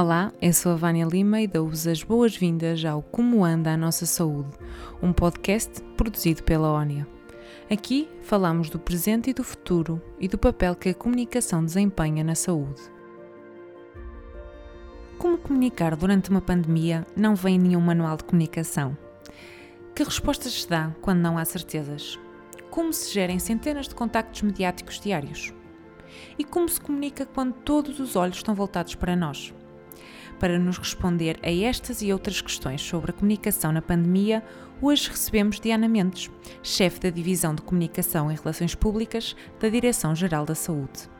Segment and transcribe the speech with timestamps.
[0.00, 4.06] Olá, eu sou a Vânia Lima e dou-vos as boas-vindas ao Como Anda a Nossa
[4.06, 4.56] Saúde,
[5.02, 7.04] um podcast produzido pela ONIA.
[7.68, 12.36] Aqui falamos do presente e do futuro e do papel que a comunicação desempenha na
[12.36, 12.80] saúde.
[15.18, 18.96] Como comunicar durante uma pandemia não vem em nenhum manual de comunicação.
[19.96, 22.16] Que respostas se dá quando não há certezas?
[22.70, 25.52] Como se gerem centenas de contactos mediáticos diários?
[26.38, 29.52] E como se comunica quando todos os olhos estão voltados para nós?
[30.38, 34.44] Para nos responder a estas e outras questões sobre a comunicação na pandemia,
[34.80, 36.30] hoje recebemos Diana Mendes,
[36.62, 41.10] chefe da Divisão de Comunicação e Relações Públicas da Direção-Geral da Saúde.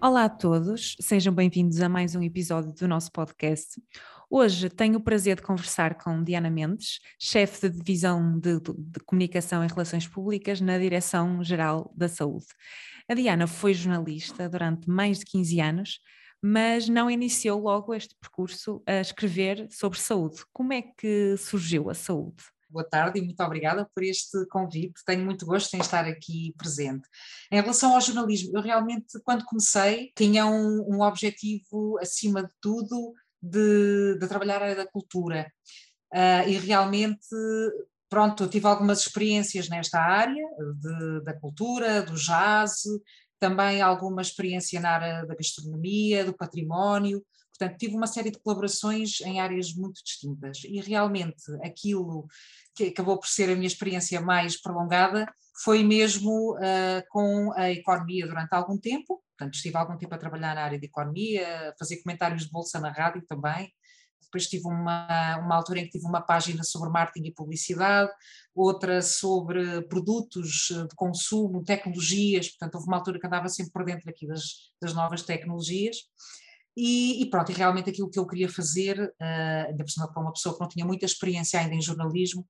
[0.00, 3.80] Olá a todos, sejam bem-vindos a mais um episódio do nosso podcast.
[4.28, 9.64] Hoje tenho o prazer de conversar com Diana Mendes, chefe da Divisão de, de Comunicação
[9.64, 12.46] e Relações Públicas na Direção-Geral da Saúde.
[13.08, 16.00] A Diana foi jornalista durante mais de 15 anos,
[16.46, 20.44] mas não iniciou logo este percurso a escrever sobre saúde.
[20.52, 22.44] Como é que surgiu a saúde?
[22.70, 25.02] Boa tarde e muito obrigada por este convite.
[25.04, 27.08] Tenho muito gosto em estar aqui presente.
[27.50, 33.12] Em relação ao jornalismo, eu realmente, quando comecei, tinha um, um objetivo, acima de tudo,
[33.42, 35.52] de, de trabalhar a área da cultura.
[36.14, 37.26] Uh, e realmente,
[38.08, 40.46] pronto, tive algumas experiências nesta área
[40.80, 42.82] de, da cultura, do jazz,
[43.38, 47.24] também alguma experiência na área da gastronomia, do património,
[47.56, 50.62] portanto tive uma série de colaborações em áreas muito distintas.
[50.64, 52.26] E realmente aquilo
[52.74, 55.26] que acabou por ser a minha experiência mais prolongada
[55.62, 60.54] foi mesmo uh, com a economia durante algum tempo, portanto estive algum tempo a trabalhar
[60.54, 63.72] na área de economia, a fazer comentários de bolsa na rádio também,
[64.26, 68.10] depois tive uma, uma altura em que tive uma página sobre marketing e publicidade,
[68.54, 73.84] outra sobre produtos eh, de consumo, tecnologias, portanto houve uma altura que andava sempre por
[73.84, 75.96] dentro aqui das, das novas tecnologias.
[76.76, 80.22] E, e, pronto, e realmente aquilo que eu queria fazer, uh, ainda por cima para
[80.22, 82.42] uma pessoa que não tinha muita experiência ainda em jornalismo,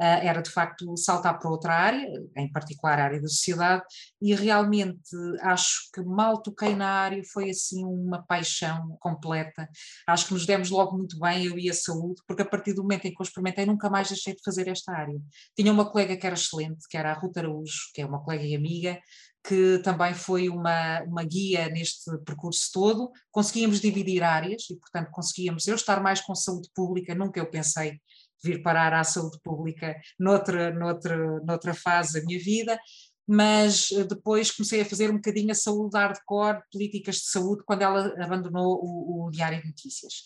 [0.00, 3.84] uh, era de facto saltar para outra área, em particular a área da sociedade,
[4.22, 9.68] e realmente acho que mal toquei na área, foi assim uma paixão completa.
[10.08, 12.82] Acho que nos demos logo muito bem, eu e a saúde, porque a partir do
[12.82, 15.20] momento em que eu experimentei, nunca mais deixei de fazer esta área.
[15.54, 18.44] Tinha uma colega que era excelente, que era a Ruta Araújo, que é uma colega
[18.44, 18.98] e amiga,
[19.46, 23.12] que também foi uma, uma guia neste percurso todo.
[23.30, 28.00] Conseguíamos dividir áreas e, portanto, conseguíamos eu estar mais com saúde pública, nunca eu pensei
[28.42, 32.78] vir parar à saúde pública noutra, noutra, noutra fase da minha vida,
[33.26, 37.82] mas eh, depois comecei a fazer um bocadinho a saúde hardcore, políticas de saúde, quando
[37.82, 40.22] ela abandonou o, o Diário de Notícias.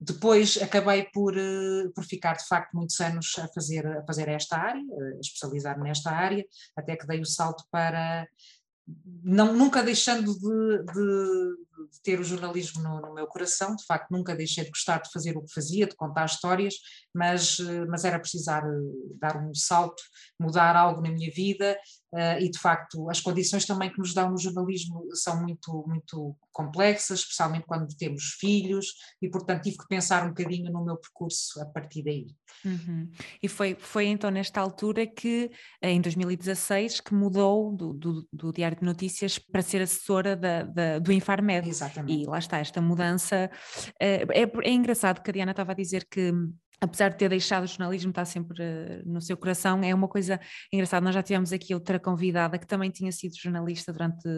[0.00, 4.56] Depois acabei por, eh, por ficar de facto muitos anos a fazer, a fazer esta
[4.56, 4.82] área,
[5.20, 6.44] especializar-me nesta área,
[6.76, 8.26] até que dei o salto para,
[9.22, 14.10] não, nunca deixando de, de, de ter o jornalismo no, no, meu coração, de facto
[14.10, 16.74] nunca deixei de gostar de fazer o que fazia, de contar histórias,
[17.14, 20.02] mas, mas era precisar eh, dar um salto,
[20.38, 21.76] mudar algo na minha vida
[22.12, 26.36] uh, e de facto as condições também que nos dão no jornalismo são muito, muito
[26.52, 31.60] complexas, especialmente quando temos filhos e portanto tive que pensar um bocadinho no meu percurso
[31.60, 32.26] a partir daí.
[32.64, 33.10] Uhum.
[33.42, 35.50] E foi, foi então nesta altura que,
[35.82, 40.98] em 2016, que mudou do, do, do Diário de Notícias para ser assessora da, da,
[40.98, 41.68] do Infarmed.
[41.68, 42.22] Exatamente.
[42.22, 43.50] E lá está, esta mudança.
[44.00, 46.32] Eh, é, é engraçado que a Diana estava a dizer que
[46.80, 50.40] apesar de ter deixado o jornalismo estar sempre uh, no seu coração, é uma coisa
[50.72, 51.04] engraçada.
[51.04, 54.28] Nós já tivemos aqui outra convidada que também tinha sido jornalista durante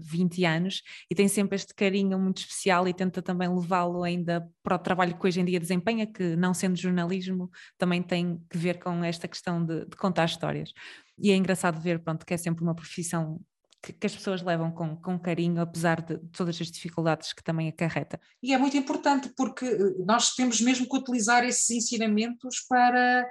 [0.00, 4.76] 20 anos e tem sempre este carinho muito especial e tenta também levá-lo ainda para
[4.76, 8.78] o trabalho que hoje em dia desempenha, que não sendo jornalismo também tem que ver
[8.78, 10.72] com esta questão de, de contar histórias.
[11.18, 13.40] E é engraçado ver, pronto, que é sempre uma profissão
[13.82, 17.68] que, que, as pessoas levam com, com carinho, apesar de todas as dificuldades que também
[17.68, 18.20] acarreta.
[18.42, 23.26] E é muito importante porque eh, nós temos mesmo que utilizar esses ensinamentos para.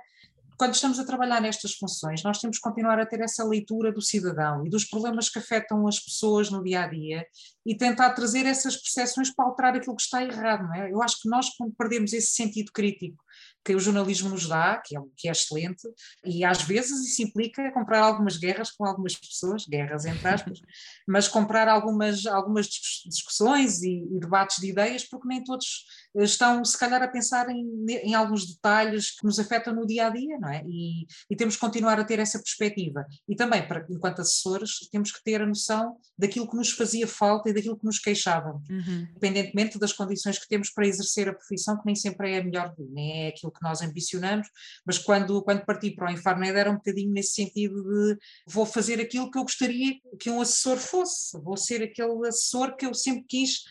[0.57, 4.01] Quando estamos a trabalhar nestas funções, nós temos que continuar a ter essa leitura do
[4.01, 7.25] cidadão e dos problemas que afetam as pessoas no dia a dia
[7.65, 10.69] e tentar trazer essas percepções para alterar aquilo que está errado.
[10.73, 10.91] É?
[10.91, 13.23] Eu acho que nós, quando perdemos esse sentido crítico
[13.63, 15.87] que o jornalismo nos dá, que é, que é excelente,
[16.23, 20.59] e às vezes isso implica comprar algumas guerras com algumas pessoas, guerras entre aspas,
[21.07, 22.67] mas comprar algumas, algumas
[23.05, 25.85] discussões e, e debates de ideias, porque nem todos
[26.15, 30.09] estão se calhar a pensar em, em alguns detalhes que nos afetam no dia a
[30.09, 30.63] dia, não é?
[30.67, 33.05] E, e, temos que continuar a ter essa perspectiva.
[33.27, 37.49] E também, para, enquanto assessores, temos que ter a noção daquilo que nos fazia falta
[37.49, 39.07] e daquilo que nos queixavam, uhum.
[39.11, 42.73] independentemente das condições que temos para exercer a profissão, que nem sempre é a melhor,
[42.77, 44.47] nem é aquilo que nós ambicionamos,
[44.85, 48.17] mas quando, quando parti para o Infarmed era um bocadinho nesse sentido de
[48.47, 52.85] vou fazer aquilo que eu gostaria que um assessor fosse, vou ser aquele assessor que
[52.85, 53.63] eu sempre quis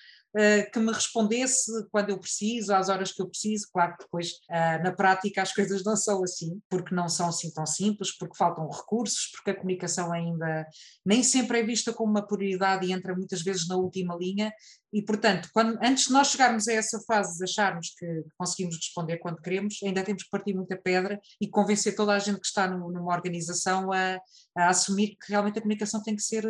[0.72, 3.68] que me respondesse quando eu preciso, às horas que eu preciso.
[3.72, 7.50] Claro que depois, uh, na prática, as coisas não são assim, porque não são assim
[7.52, 10.66] tão simples, porque faltam recursos, porque a comunicação ainda
[11.04, 14.52] nem sempre é vista como uma prioridade e entra muitas vezes na última linha.
[14.92, 18.06] E, portanto, quando, antes de nós chegarmos a essa fase de acharmos que
[18.36, 22.40] conseguimos responder quando queremos, ainda temos que partir muita pedra e convencer toda a gente
[22.40, 24.18] que está no, numa organização a,
[24.56, 26.46] a assumir que realmente a comunicação tem que ser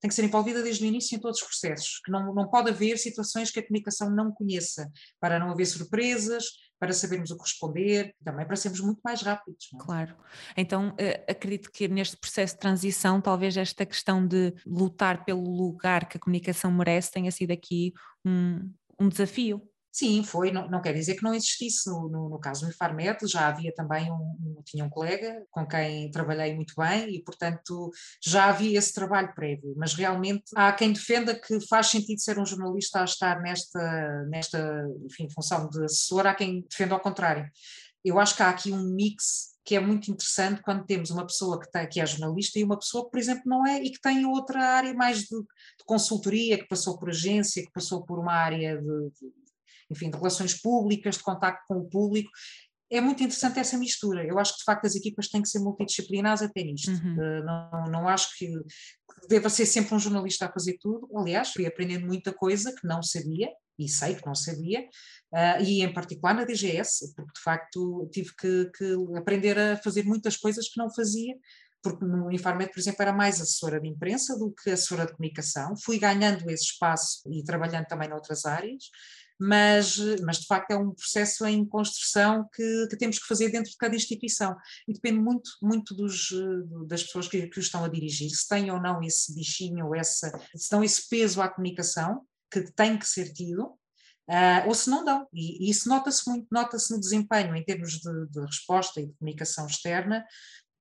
[0.00, 2.70] tem que ser envolvida desde o início em todos os processos, que não, não pode
[2.70, 6.44] haver situações que a comunicação não conheça, para não haver surpresas,
[6.78, 9.68] para sabermos o que responder, também para sermos muito mais rápidos.
[9.74, 9.84] É?
[9.84, 10.16] Claro.
[10.56, 16.08] Então, eh, acredito que neste processo de transição, talvez esta questão de lutar pelo lugar
[16.08, 17.92] que a comunicação merece tenha sido aqui
[18.24, 19.62] um, um desafio.
[19.92, 23.26] Sim, foi, não, não quer dizer que não existisse, no, no, no caso do Infarmed
[23.26, 27.90] já havia também um, um, tinha um colega com quem trabalhei muito bem e portanto
[28.24, 32.46] já havia esse trabalho prévio, mas realmente há quem defenda que faz sentido ser um
[32.46, 37.50] jornalista a estar nesta, nesta enfim, função de assessor, há quem defenda ao contrário.
[38.04, 41.60] Eu acho que há aqui um mix que é muito interessante quando temos uma pessoa
[41.60, 44.00] que, tem, que é jornalista e uma pessoa que, por exemplo, não é e que
[44.00, 48.32] tem outra área mais de, de consultoria, que passou por agência, que passou por uma
[48.32, 49.39] área de, de
[49.90, 52.30] enfim, de relações públicas, de contacto com o público.
[52.92, 54.24] É muito interessante essa mistura.
[54.24, 56.90] Eu acho que, de facto, as equipas têm que ser multidisciplinares até nisto.
[56.90, 57.14] Uhum.
[57.14, 58.50] Uh, não, não acho que
[59.28, 61.08] deva ser sempre um jornalista a fazer tudo.
[61.16, 63.48] Aliás, fui aprendendo muita coisa que não sabia,
[63.78, 64.80] e sei que não sabia,
[65.32, 70.04] uh, e em particular na DGS, porque de facto tive que, que, aprender a fazer
[70.04, 71.34] muitas coisas que não fazia,
[71.82, 75.74] porque no Infarmed, por exemplo, era mais assessora de imprensa do que assessora de comunicação.
[75.82, 78.90] Fui ganhando esse espaço e trabalhando também noutras áreas
[79.40, 83.70] mas, mas de facto é um processo em construção que, que, temos que fazer dentro
[83.70, 84.54] de cada instituição
[84.86, 86.28] e depende muito, muito dos,
[86.86, 89.94] das pessoas que, que o estão a dirigir, se têm ou não esse bichinho ou
[89.94, 92.20] essa, se dão esse peso à comunicação
[92.52, 96.46] que tem que ser tido, uh, ou se não dão, e, e isso nota-se muito,
[96.52, 100.22] nota-se no desempenho em termos de, de resposta e de comunicação externa,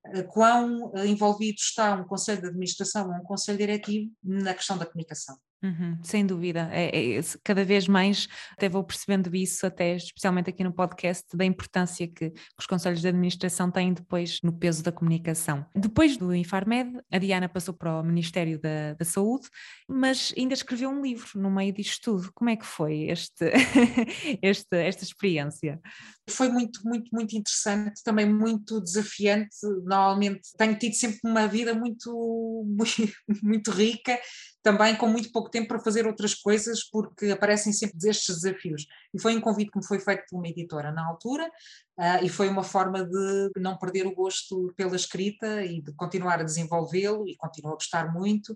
[0.07, 4.85] uh, quão envolvido está um conselho de administração ou um conselho diretivo na questão da
[4.85, 5.37] comunicação.
[5.61, 10.63] Uhum, sem dúvida, é, é, cada vez mais até vou percebendo isso, até especialmente aqui
[10.63, 14.91] no podcast, da importância que, que, os conselhos de administração têm depois no peso da
[14.91, 15.65] comunicação.
[15.75, 19.49] Depois do Infarmed, a Diana passou para o Ministério da, da Saúde,
[19.87, 22.31] mas ainda escreveu um livro no meio disto tudo.
[22.33, 23.51] Como é que foi este,
[24.41, 25.81] este, esta experiência?
[26.29, 29.57] Foi muito, muito, muito interessante, também muito desafiante.
[29.83, 32.65] Normalmente tenho tido sempre uma vida muito,
[33.43, 34.19] muito, rica
[34.61, 38.85] também com muito pouco tempo para fazer outras coisas, porque aparecem sempre estes desafios.
[39.13, 42.29] E foi um convite que me foi feito por uma editora na altura, uh, e
[42.29, 47.27] foi uma forma de não perder o gosto pela escrita e de continuar a desenvolvê-lo,
[47.27, 48.53] e continuo a gostar muito.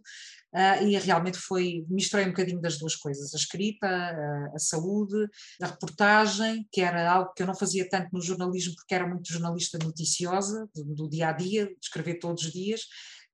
[0.53, 5.27] Uh, e realmente foi, misturei um bocadinho das duas coisas, a escrita, a, a saúde,
[5.61, 9.31] a reportagem, que era algo que eu não fazia tanto no jornalismo, porque era muito
[9.31, 12.81] jornalista noticiosa, do, do dia a dia, de escrever todos os dias,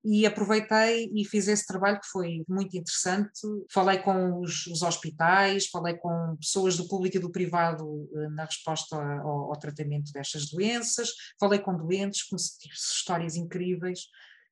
[0.04, 3.42] e aproveitei e fiz esse trabalho que foi muito interessante.
[3.72, 8.46] Falei com os, os hospitais, falei com pessoas do público e do privado eh, na
[8.46, 11.10] resposta ao, ao tratamento destas doenças,
[11.40, 14.07] falei com doentes, conheci histórias incríveis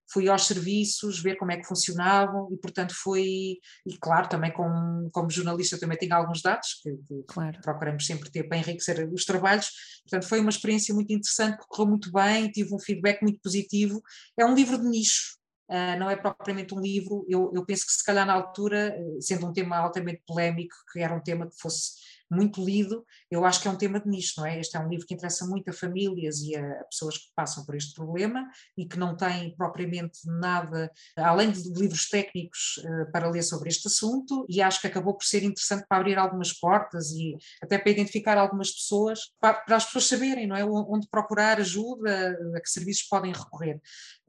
[0.09, 5.09] fui aos serviços, ver como é que funcionavam e, portanto, foi, e claro, também com,
[5.11, 7.59] como jornalista também tenho alguns dados que, que claro.
[7.61, 9.69] procuramos sempre ter para enriquecer os trabalhos,
[10.03, 14.01] portanto foi uma experiência muito interessante, que correu muito bem, tive um feedback muito positivo,
[14.37, 15.36] é um livro de nicho,
[15.69, 19.17] Uh, não é propriamente um livro, eu, eu, penso que se calhar na altura, eh,
[19.19, 21.91] sendo um tema altamente polémico, que era um tema que fosse
[22.29, 24.59] muito lido, eu acho que é um tema de nicho, não é?
[24.59, 27.75] Este é um livro que interessa muito a famílias e a pessoas que passam por
[27.75, 33.43] este problema e que não têm propriamente nada, além de livros técnicos, eh, para ler
[33.43, 37.35] sobre este assunto, e acho que acabou por ser interessante para abrir algumas portas e
[37.61, 40.65] até para identificar algumas pessoas, para, as pessoas saberem, não é?
[40.65, 43.79] Onde procurar ajuda, a que serviços podem recorrer.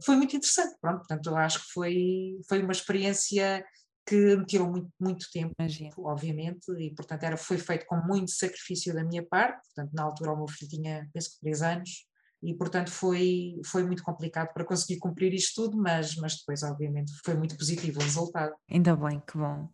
[0.05, 3.65] Foi muito interessante, pronto, portanto, eu acho que foi, foi uma experiência
[4.09, 5.91] que me tirou muito, muito tempo, Imagina.
[5.99, 10.33] obviamente, e portanto era, foi feito com muito sacrifício da minha parte, portanto na altura
[10.33, 12.08] o meu filho tinha, penso que três anos,
[12.43, 17.13] e portanto foi, foi muito complicado para conseguir cumprir isto tudo, mas, mas depois obviamente
[17.25, 18.55] foi muito positivo o resultado.
[18.71, 19.69] Ainda bem, que bom.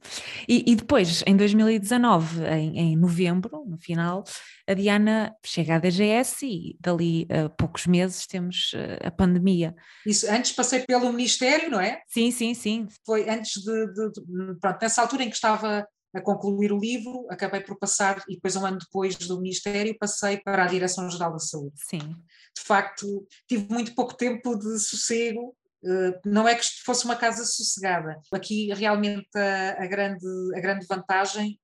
[0.49, 4.25] E, e depois, em 2019, em, em, novembro, no final,
[4.67, 9.75] a Diana chega à DGS e dali a poucos meses temos eh, a pandemia.
[10.07, 12.01] Isso, antes passei pelo Ministério, não é?
[12.09, 12.89] Sim, sim, sim.
[13.05, 17.27] Foi antes de, de, de pronto, nessa altura em que estava a concluir o livro,
[17.29, 21.39] acabei por passar, e depois um ano depois do Ministério, passei para a Direção-Geral da
[21.39, 21.75] Saúde.
[21.89, 21.99] Sim.
[21.99, 27.45] De facto, tive muito pouco tempo de sossego, eh, não é que fosse uma casa
[27.45, 28.21] sossegada.
[28.33, 31.59] Aqui realmente a, a, grande, a grande vantagem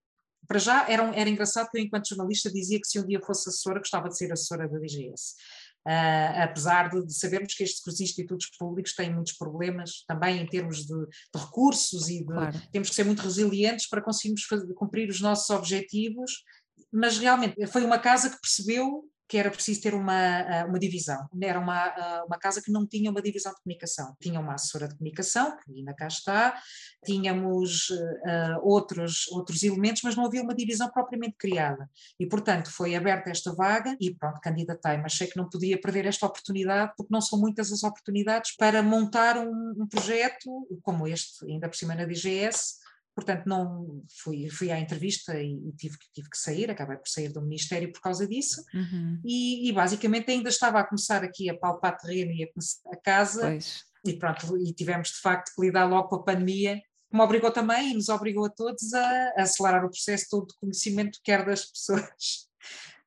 [0.48, 3.48] para já era, era engraçado que eu, enquanto jornalista, dizia que se um dia fosse
[3.48, 5.36] assessora, gostava de ser assessora da DGS.
[5.86, 10.46] Uh, apesar de, de, sabermos que estes os institutos públicos têm muitos problemas também em
[10.46, 12.62] termos de, de recursos e de, claro.
[12.70, 16.44] temos que ser muito resilientes para conseguirmos fazer, cumprir os nossos objetivos,
[16.92, 21.28] mas realmente foi uma casa que percebeu que era preciso ter uma, ah, uma divisão.
[21.40, 24.16] Era uma, ah, uma casa que não tinha uma divisão de comunicação.
[24.20, 26.60] Tinha uma assessora de comunicação, que ainda cá está,
[27.04, 31.88] tínhamos uh, outros, outros elementos, mas não havia uma divisão propriamente criada.
[32.18, 36.06] E, portanto, foi aberta esta vaga e pronto, candidatei, mas achei que não podia perder
[36.06, 41.44] esta oportunidade, porque não são muitas as oportunidades para montar um, um projeto como este,
[41.46, 42.80] ainda por cima na DGS,
[43.14, 47.32] portanto não fui, fui à entrevista e, e, tive, tive que sair, acabei por sair
[47.32, 49.20] do Ministério por causa disso uhum.
[49.24, 53.42] e, e, basicamente ainda estava a começar aqui a palpar terreno e a, a casa
[53.42, 53.84] pois.
[54.04, 57.50] e pronto, e tivemos de facto que lidar logo com a pandemia que me obrigou
[57.50, 61.44] também e nos obrigou a todos a, a acelerar o processo todo de conhecimento quer
[61.44, 62.48] das pessoas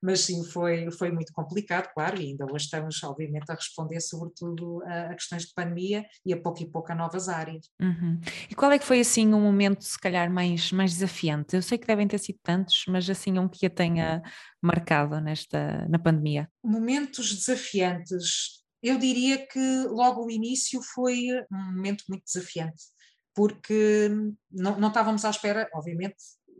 [0.04, 4.84] mas sim, foi, foi muito complicado, claro, e ainda hoje estamos, obviamente, a responder sobretudo
[4.84, 7.70] a, a questões de pandemia e a pouco e pouco a novas áreas.
[7.82, 8.20] Uhum.
[8.50, 11.56] E qual é que foi, assim, um momento, se calhar, mais, mais desafiante?
[11.56, 14.22] Eu sei que devem ter sido tantos, mas, assim, um que a tenha
[14.62, 16.50] marcado nesta, na pandemia.
[16.62, 22.84] Momentos desafiantes, eu diria que logo o início foi um momento muito desafiante,
[23.34, 24.10] porque
[24.52, 26.18] não, não estávamos à espera, obviamente,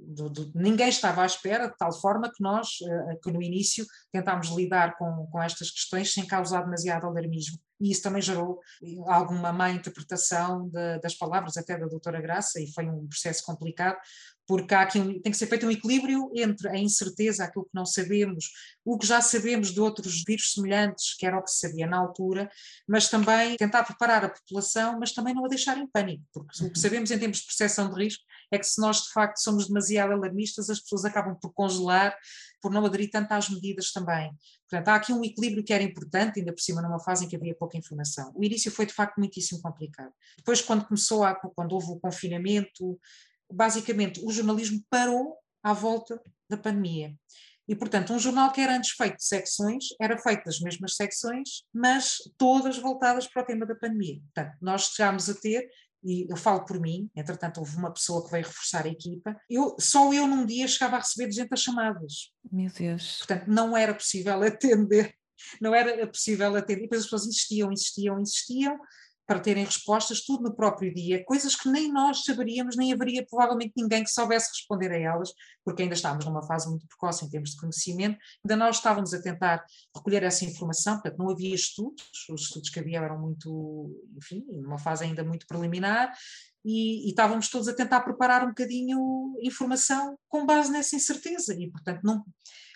[0.08, 3.86] do, do, ninguém estava à espera, de tal forma que nós, eh, que no início,
[4.12, 7.58] tentámos lidar com, com estas questões sem causar demasiado alarmismo.
[7.80, 12.62] E isso também gerou eh, alguma má interpretação de, das palavras, até da doutora Graça,
[12.62, 13.98] e foi um processo complicado,
[14.48, 17.74] porque há aqui um, tem que ser feito um equilíbrio entre a incerteza, aquilo que
[17.74, 18.50] não sabemos,
[18.84, 21.98] o que já sabemos de outros vírus semelhantes, que era o que se sabia na
[21.98, 22.50] altura,
[22.88, 26.72] mas também tentar preparar a população, mas também não a deixar em pânico, porque o
[26.72, 26.82] que uhum.
[26.82, 30.14] sabemos em termos de percepção de risco é que se nós de facto somos demasiado
[30.14, 32.16] alarmistas, as pessoas acabam por congelar,
[32.62, 34.32] por não aderir tanto às medidas também.
[34.70, 37.36] Portanto, há aqui um equilíbrio que era importante, ainda por cima numa fase em que
[37.36, 38.32] havia pouca informação.
[38.36, 40.12] O início foi de facto muitíssimo complicado.
[40.38, 43.00] Depois, quando começou a, quando houve o confinamento,
[43.54, 47.16] basicamente o jornalismo parou à volta da pandemia.
[47.68, 51.64] E, portanto, um jornal que era antes feito de secções, era feito das mesmas secções,
[51.74, 54.20] mas todas voltadas para o tema da pandemia.
[54.20, 55.70] Portanto, nós chegámos a ter
[56.04, 59.76] e eu falo por mim, entretanto houve uma pessoa que veio reforçar a equipa, eu,
[59.80, 62.34] só eu num dia chegava a receber 200 chamadas.
[62.52, 63.20] Meu Deus.
[63.20, 65.16] Portanto, não era possível atender,
[65.62, 68.78] não era possível atender, e depois as pessoas insistiam, insistiam, insistiam,
[69.26, 73.74] para terem respostas, tudo no próprio dia, coisas que nem nós saberíamos, nem haveria provavelmente
[73.76, 75.32] ninguém que soubesse responder a elas,
[75.64, 79.22] porque ainda estávamos numa fase muito precoce em termos de conhecimento, ainda nós estávamos a
[79.22, 79.64] tentar
[79.96, 84.78] recolher essa informação, portanto não havia estudos, os estudos que havia eram muito, enfim, numa
[84.78, 86.14] fase ainda muito preliminar,
[86.66, 91.70] e, e, estávamos todos a tentar preparar um bocadinho informação com base nessa incerteza, e
[91.70, 92.24] portanto não,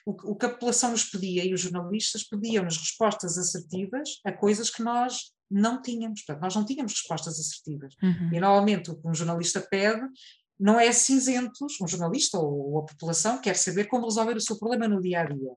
[0.05, 4.81] o, que a população nos pedia e os jornalistas pediam-nos respostas assertivas a coisas que
[4.81, 7.95] nós não tínhamos, portanto, nós não tínhamos respostas assertivas.
[8.01, 8.33] Uhum.
[8.33, 10.05] E normalmente o que um jornalista pede
[10.59, 14.87] não é cinzentos, um jornalista ou, a população quer saber como resolver o seu problema
[14.87, 15.51] no dia a dia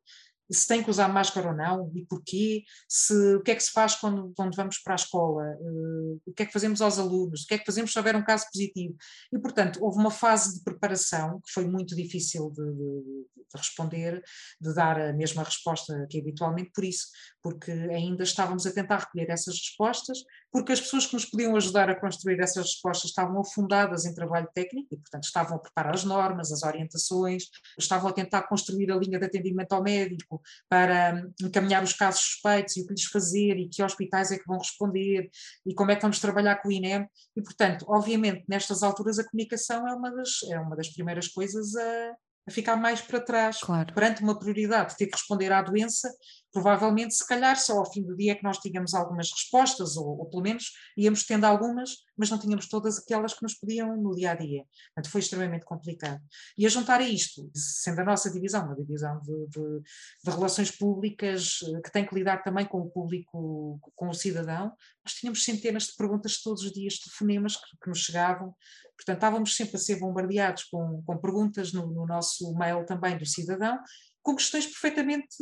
[0.51, 3.71] se tem que usar máscara ou não e porquê, se, o que é que se
[3.71, 7.43] faz quando, quando vamos para a escola, uh, o que é que fazemos aos alunos,
[7.43, 8.97] o que é que fazemos se houver um caso positivo.
[9.33, 13.20] E, portanto, houve uma fase de preparação que foi muito difícil de, de,
[13.54, 14.23] de responder,
[14.61, 17.07] de dar a mesma resposta que habitualmente, por isso,
[17.42, 20.19] porque ainda estávamos a tentar recolher essas respostas,
[20.52, 24.49] porque as pessoas que nos podiam ajudar a construir essas respostas estavam afundadas em trabalho
[24.52, 27.45] técnico e, portanto, estavam a preparar as normas, as orientações,
[27.78, 32.76] estavam a tentar construir a linha de atendimento ao médico para encaminhar os casos suspeitos
[32.76, 35.30] e o que lhes fazer e que hospitais é que vão responder
[35.64, 37.07] e como é que vamos trabalhar com o INEM.
[37.37, 41.75] E, portanto, obviamente, nestas alturas a comunicação é uma das, é uma das primeiras coisas
[41.76, 42.16] a,
[42.47, 43.93] a ficar mais para trás, claro.
[43.95, 46.13] perante uma prioridade de ter que responder à doença,
[46.52, 50.19] provavelmente, se calhar, só ao fim do dia é que nós tínhamos algumas respostas, ou,
[50.19, 54.14] ou, pelo menos íamos tendo algumas, mas não tínhamos todas aquelas que nos pediam no
[54.14, 54.64] dia a dia.
[54.95, 56.21] Portanto, foi extremamente complicado.
[56.59, 59.80] E a juntar a isto, sendo a nossa divisão, uma divisão de, de,
[60.25, 64.73] de relações públicas eh, que tem que lidar também com o público, com o cidadão,
[65.04, 68.54] nós tínhamos centenas de perguntas todos os dias, telefonemas que, que nos chegavam,
[68.97, 73.25] portanto, estávamos sempre a ser bombardeados com, com perguntas no, no nosso mail também do
[73.25, 73.78] cidadão,
[74.23, 75.37] com questões perfeitamente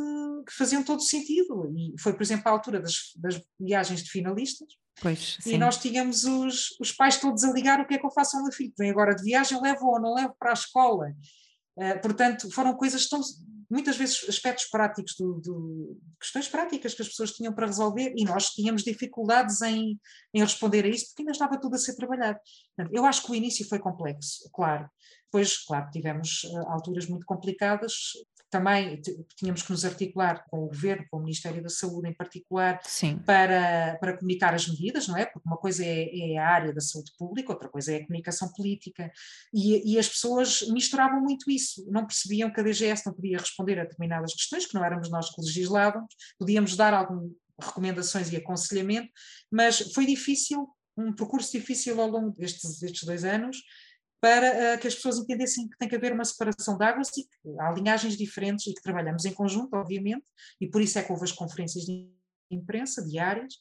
[0.47, 1.73] que faziam todo sentido.
[1.76, 4.68] E foi, por exemplo, a altura das, das viagens de finalistas.
[5.00, 8.11] Pois, e nós tínhamos os, os pais todos a ligar o que é que eu
[8.11, 8.73] faço ao meu filho.
[8.76, 11.14] Vem agora de viagem, levo ou não levo para a escola.
[11.76, 13.20] Uh, portanto, foram coisas tão,
[13.70, 18.25] muitas vezes aspectos práticos, do, do, questões práticas que as pessoas tinham para resolver e
[18.25, 19.99] nós tínhamos dificuldades em,
[20.35, 22.38] em responder a isso porque ainda estava tudo a ser trabalhado.
[22.90, 24.88] Eu acho que o início foi complexo, claro.
[25.26, 27.94] Depois, claro, tivemos uh, alturas muito complicadas,
[28.50, 29.00] também
[29.37, 32.81] tínhamos que nos articular com o Governo, com o Ministério da Saúde em particular,
[33.19, 35.26] Para, para comunicar as medidas, não é?
[35.26, 38.50] Porque uma coisa é, é, a área da saúde pública, outra coisa é a comunicação
[38.52, 39.11] política,
[39.52, 43.78] e, e, as pessoas misturavam muito isso, não percebiam que a DGS não podia responder
[43.78, 49.11] a determinadas questões, que não éramos nós que legislávamos, podíamos dar algumas recomendações e aconselhamento,
[49.50, 53.59] mas foi difícil, um percurso difícil ao longo destes, destes dois anos,
[54.20, 57.22] para uh, que as pessoas entendessem que tem que haver uma separação de águas e
[57.22, 57.28] que
[57.60, 60.25] há linhagens diferentes e que trabalhamos em conjunto, obviamente,
[60.60, 62.10] e por isso é que houve as conferências de
[62.50, 63.54] imprensa diárias,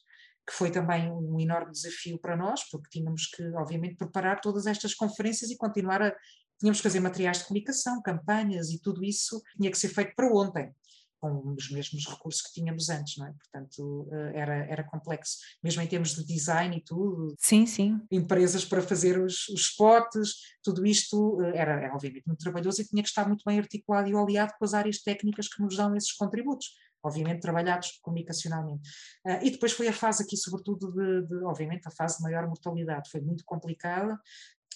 [0.46, 4.94] que foi também um enorme desafio para nós, porque tínhamos que, obviamente, preparar todas estas
[4.94, 6.14] conferências e continuar a.
[6.58, 10.26] Tínhamos que fazer materiais de comunicação, campanhas e tudo isso tinha que ser feito para
[10.26, 10.74] ontem
[11.20, 13.32] com os mesmos recursos que tínhamos antes, não é?
[13.32, 17.34] Portanto, eh, era, era complexo, mesmo em termos de design e tudo.
[17.38, 18.00] Sim, sim.
[18.10, 22.86] Empresas para fazer os, os spots, tudo isto eh, era, era obviamente muito trabalhoso e
[22.86, 25.94] tinha que estar muito bem articulado e oleado com as áreas técnicas que nos dão
[25.96, 26.68] esses contributos
[27.00, 28.88] obviamente trabalhados comunicacionalmente.
[29.24, 32.46] Uh, e depois foi a fase aqui, sobretudo, de, de, obviamente, a fase de maior
[32.46, 34.18] mortalidade, foi muito complicada,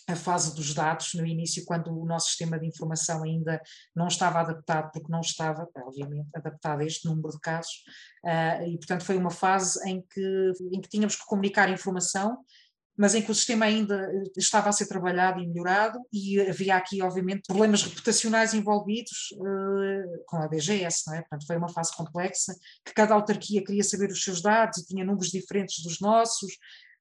[0.09, 3.61] a fase dos dados no início, quando o nosso sistema de informação ainda
[3.95, 7.85] não estava adaptado, porque não estava, obviamente, adaptado a este número de casos,
[8.25, 12.39] uh, e portanto foi uma fase em que, em que tínhamos que comunicar informação,
[12.97, 17.01] mas em que o sistema ainda estava a ser trabalhado e melhorado, e havia aqui,
[17.01, 21.21] obviamente, problemas reputacionais envolvidos uh, com a DGS, não é?
[21.21, 22.55] Portanto, foi uma fase complexa,
[22.85, 26.53] que cada autarquia queria saber os seus dados e tinha números diferentes dos nossos,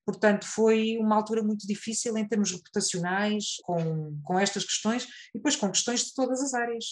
[0.06, 5.04] Portanto, foi uma altura muito difícil em termos reputacionais, com, com estas questões,
[5.34, 6.86] e depois com questões de todas as áreas: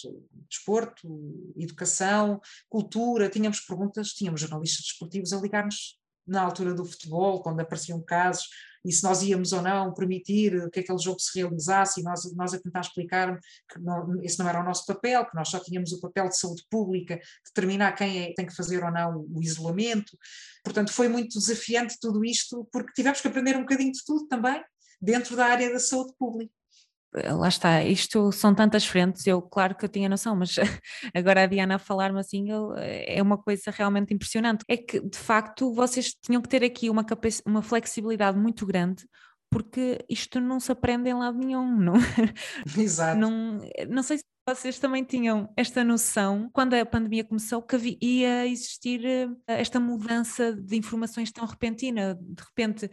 [0.48, 3.28] desporto, educação, cultura.
[3.28, 8.48] Tínhamos perguntas, tínhamos jornalistas desportivos a ligar-nos na altura do futebol, quando apareciam casos,
[8.84, 12.54] e se nós íamos ou não permitir que aquele jogo se realizasse, e nós, nós
[12.54, 13.38] a tentar explicar
[13.70, 16.38] que não, esse não era o nosso papel, que nós só tínhamos o papel de
[16.38, 20.16] saúde pública, determinar quem é, tem que fazer ou não o isolamento.
[20.64, 24.62] Portanto, foi muito desafiante tudo isto, porque tivemos que aprender um bocadinho de tudo também,
[25.00, 26.52] dentro da área da saúde pública
[27.12, 30.54] lá está, isto são tantas frentes, eu claro que eu tinha noção, mas
[31.14, 34.64] agora a Diana a falar-me assim eu, é uma coisa realmente impressionante.
[34.68, 37.04] É que de facto vocês tinham que ter aqui uma,
[37.44, 39.04] uma flexibilidade muito grande,
[39.50, 41.94] porque isto não se aprende em lado nenhum, não?
[42.78, 43.18] Exato.
[43.18, 48.46] Não, não sei se vocês também tinham esta noção, quando a pandemia começou, que ia
[48.46, 52.90] existir eh, esta mudança de informações tão repentina, de repente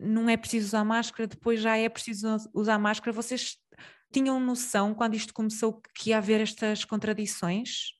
[0.00, 3.12] não é preciso usar máscara, depois já é preciso usar máscara.
[3.12, 3.56] Vocês
[4.12, 7.92] tinham noção, quando isto começou, que ia haver estas contradições?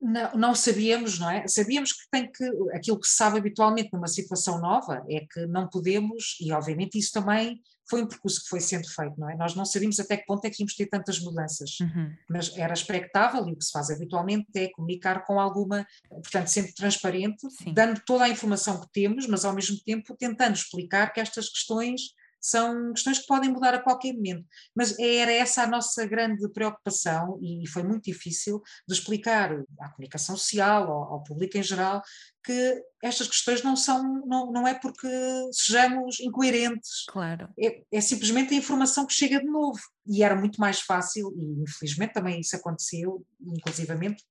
[0.00, 1.46] Não, não sabíamos, não é?
[1.46, 5.68] Sabíamos que tem que, aquilo que se sabe habitualmente numa situação nova é que não
[5.68, 9.36] podemos, e obviamente isso também foi um percurso que foi sendo feito, não é?
[9.36, 12.12] Nós não sabíamos até que ponto é que íamos ter tantas mudanças, uhum.
[12.28, 16.72] mas era expectável e o que se faz habitualmente é comunicar com alguma, portanto, sempre
[16.72, 17.74] transparente, Sim.
[17.74, 22.14] dando toda a informação que temos, mas ao mesmo tempo tentando explicar que estas questões
[22.40, 24.46] são questões que podem mudar a qualquer momento.
[24.74, 30.36] Mas era essa a nossa grande preocupação e foi muito difícil de explicar à comunicação
[30.36, 32.02] social, ao, ao público em geral,
[32.44, 35.08] que estas questões não são, não, não é porque
[35.52, 37.04] sejamos incoerentes.
[37.08, 37.48] Claro.
[37.58, 39.80] É, é, simplesmente a informação que chega de novo.
[40.06, 44.24] E era muito mais fácil, e infelizmente também isso aconteceu, inclusivamente,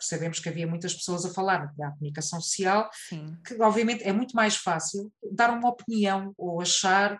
[0.00, 3.36] sabemos que havia muitas pessoas a falar da comunicação social, Sim.
[3.46, 7.18] que obviamente é muito mais fácil dar uma opinião ou achar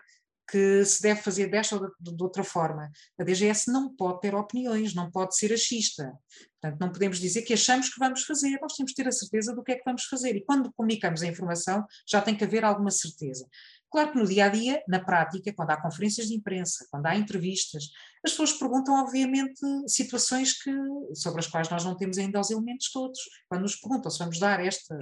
[0.49, 2.91] que se deve fazer desta ou de, de outra forma.
[3.19, 6.11] A DGS não pode ter opiniões, não pode ser achista.
[6.61, 9.53] Portanto, não podemos dizer que achamos que vamos fazer, nós temos que ter a certeza
[9.53, 10.35] do que é que vamos fazer.
[10.35, 13.45] E quando comunicamos a informação, já tem que haver alguma certeza.
[13.91, 17.15] Claro que no dia a dia, na prática, quando há conferências de imprensa, quando há
[17.15, 17.91] entrevistas,
[18.25, 20.71] as pessoas perguntam, obviamente, situações que,
[21.13, 23.19] sobre as quais nós não temos ainda os elementos todos.
[23.47, 24.97] Quando nos perguntam se vamos dar esta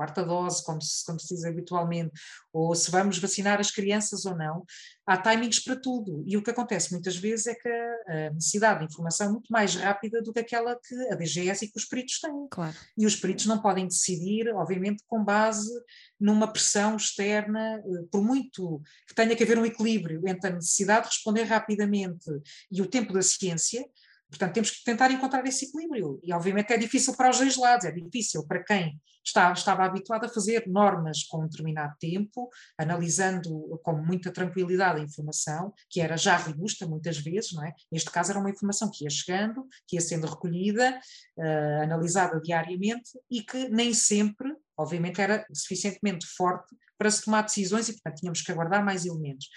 [0.00, 2.10] quarta dose, como se, como se diz habitualmente,
[2.50, 4.64] ou se vamos vacinar as crianças ou não,
[5.06, 6.24] há timings para tudo.
[6.26, 9.74] E o que acontece muitas vezes é que a necessidade de informação é muito mais
[9.74, 12.48] rápida do que aquela que a DGS e que os peritos têm.
[12.50, 12.74] Claro.
[12.96, 15.70] E os peritos não podem decidir, obviamente, com base
[16.18, 21.08] numa pressão externa, eh, por muito que tenha que haver um equilíbrio entre a necessidade
[21.08, 22.30] de responder rapidamente
[22.72, 23.84] e o tempo da ciência,
[24.30, 26.20] Portanto, temos que tentar encontrar esse equilíbrio.
[26.22, 30.24] E, obviamente, é difícil para os dois lados, é difícil para quem está, estava habituado
[30.24, 36.16] a fazer normas com um determinado tempo, analisando com muita tranquilidade a informação, que era
[36.16, 37.74] já robusta muitas vezes, não é?
[37.90, 40.98] Neste caso, era uma informação que ia chegando, que ia sendo recolhida,
[41.36, 47.88] uh, analisada diariamente e que nem sempre, obviamente, era suficientemente forte para se tomar decisões
[47.88, 49.48] e, portanto, tínhamos que aguardar mais elementos.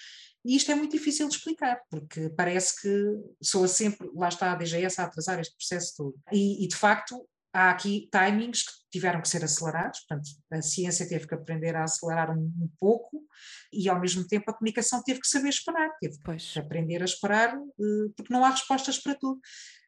[0.45, 4.55] E isto é muito difícil de explicar, porque parece que soa sempre, lá está a
[4.55, 6.15] DGS a atrasar este processo todo.
[6.31, 11.07] E, e, de facto, há aqui timings que tiveram que ser acelerados, portanto, a ciência
[11.07, 13.23] teve que aprender a acelerar um, um pouco
[13.71, 16.51] e, ao mesmo tempo, a comunicação teve que saber esperar, teve pois.
[16.51, 19.39] que aprender a esperar, eh, porque não há respostas para tudo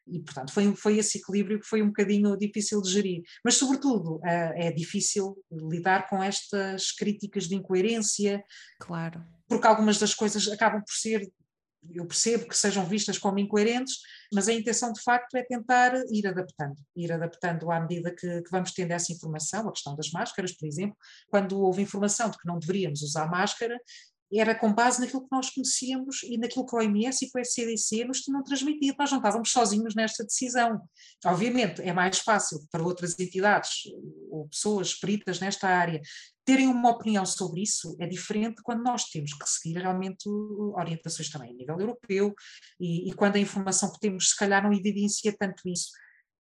[0.06, 4.20] e portanto foi, foi esse equilíbrio que foi um bocadinho difícil de gerir, mas sobretudo
[4.24, 8.42] é difícil lidar com estas críticas de incoerência,
[8.80, 11.28] claro, porque algumas das coisas acabam por ser,
[11.92, 13.94] eu percebo que sejam vistas como incoerentes,
[14.32, 18.50] mas a intenção de facto é tentar ir adaptando, ir adaptando à medida que, que
[18.50, 20.96] vamos tendo essa informação, a questão das máscaras, por exemplo,
[21.28, 23.78] quando houve informação de que não deveríamos usar máscara,
[24.32, 28.04] era com base naquilo que nós conhecíamos e naquilo que o OMS e o SCDC
[28.04, 28.96] nos tinham transmitido.
[28.98, 30.80] Nós não estávamos sozinhos nesta decisão.
[31.24, 33.82] Obviamente, é mais fácil para outras entidades
[34.30, 36.00] ou pessoas peritas nesta área
[36.44, 40.28] terem uma opinião sobre isso é diferente quando nós temos que seguir realmente
[40.76, 42.32] orientações também a nível europeu
[42.78, 45.88] e, e quando a informação que temos se calhar não evidencia tanto isso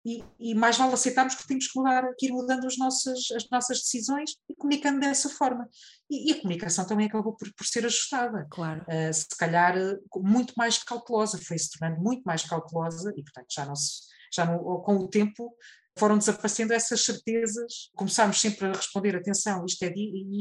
[0.05, 3.49] e, e, mais vale aceitarmos que temos que mudar, que ir mudando as nossas, as
[3.51, 5.67] nossas decisões e comunicando dessa forma.
[6.11, 8.47] E, e a comunicação também acabou por, por ser ajustada.
[8.51, 8.83] Claro.
[8.83, 9.75] Uh, se calhar
[10.17, 14.45] muito mais cautelosa, foi se tornando muito mais cautelosa e, portanto, já não se, já
[14.45, 15.57] não, com o tempo
[15.97, 17.91] foram desaparecendo essas certezas.
[17.95, 19.93] Começámos sempre a responder: atenção, isto, é,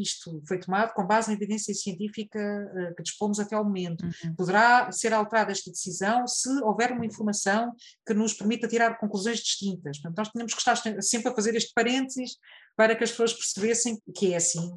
[0.01, 4.03] isto foi tomado com base na evidência científica uh, que dispomos até ao momento.
[4.03, 4.35] Uhum.
[4.35, 7.73] Poderá ser alterada esta decisão se houver uma informação
[8.05, 9.99] que nos permita tirar conclusões distintas.
[9.99, 12.37] Portanto, nós tínhamos que estar sempre a fazer este parênteses
[12.75, 14.75] para que as pessoas percebessem que é assim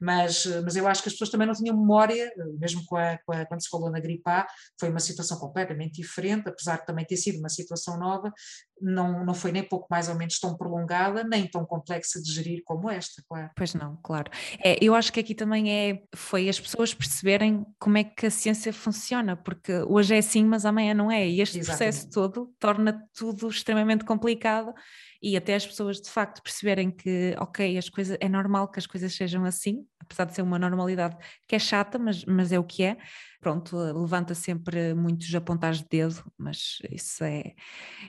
[0.00, 3.32] mas, mas eu acho que as pessoas também não tinham memória, mesmo com a, com
[3.32, 4.46] a, quando se falou na gripe A,
[4.78, 8.32] foi uma situação completamente diferente, apesar de também ter sido uma situação nova,
[8.80, 12.62] não, não foi nem pouco mais ou menos tão prolongada, nem tão complexa de gerir
[12.64, 13.50] como esta, claro.
[13.56, 14.30] Pois não, claro.
[14.62, 18.30] É, eu acho que aqui também é, foi as pessoas perceberem como é que a
[18.30, 21.94] ciência funciona, porque hoje é assim, mas amanhã não é, e este Exatamente.
[21.94, 24.74] processo todo torna tudo extremamente complicado
[25.22, 28.86] e até as pessoas de facto perceberem que, ok, as coisas, é normal que as
[28.86, 31.16] coisas sejam assim, apesar de ser uma normalidade
[31.48, 32.96] que é chata, mas, mas é o que é.
[33.46, 37.54] Pronto, levanta sempre muitos apontares de dedo, mas isso é,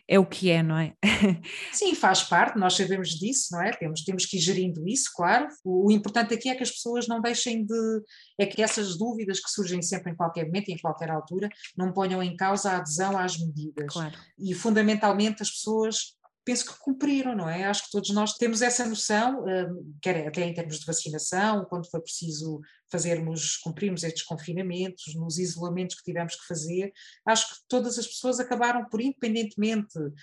[0.08, 0.95] é o que é, não é?
[1.71, 3.69] Sim, faz parte, nós sabemos disso, não é?
[3.69, 5.47] Temos, temos que ir gerindo isso, claro.
[5.63, 8.02] O, o importante aqui é que as pessoas não deixem de.
[8.39, 11.93] é que essas dúvidas que surgem sempre em qualquer momento e em qualquer altura não
[11.93, 13.93] ponham em causa a adesão às medidas.
[13.93, 14.17] Claro.
[14.39, 16.17] E fundamentalmente as pessoas
[16.48, 17.66] penso que cumpriram, não é?
[17.66, 21.90] Acho que todos nós temos essa noção, hum, quer até em termos de vacinação, quando
[21.92, 26.94] foi preciso fazermos, cumprirmos estes confinamentos, nos isolamentos que tivemos que fazer,
[27.26, 30.14] acho que todas as pessoas acabaram por, independentemente, hum,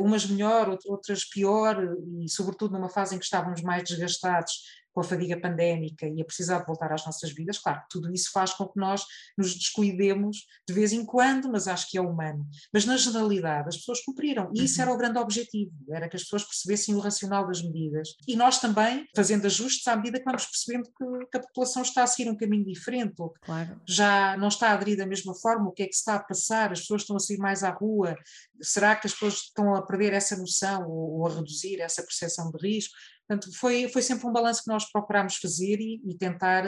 [0.00, 1.76] umas melhor, outras pior,
[2.22, 4.62] e sobretudo numa fase em que estávamos mais desgastados,
[4.98, 8.32] com a fadiga pandémica e a precisar de voltar às nossas vidas, claro, tudo isso
[8.32, 9.04] faz com que nós
[9.36, 12.44] nos descuidemos de vez em quando, mas acho que é humano.
[12.72, 14.82] Mas na generalidade as pessoas cumpriram e isso uhum.
[14.82, 18.16] era o grande objetivo, era que as pessoas percebessem o racional das medidas.
[18.26, 22.02] E nós também fazendo ajustes à medida que vamos percebendo que, que a população está
[22.02, 23.80] a seguir um caminho diferente, ou que claro.
[23.86, 26.24] já não está a aderir da mesma forma, o que é que se está a
[26.24, 28.16] passar, as pessoas estão a sair mais à rua,
[28.60, 32.50] será que as pessoas estão a perder essa noção ou, ou a reduzir essa percepção
[32.50, 32.96] de risco?
[33.28, 36.64] Portanto, foi, foi sempre um balanço que nós procurámos fazer e, e tentar,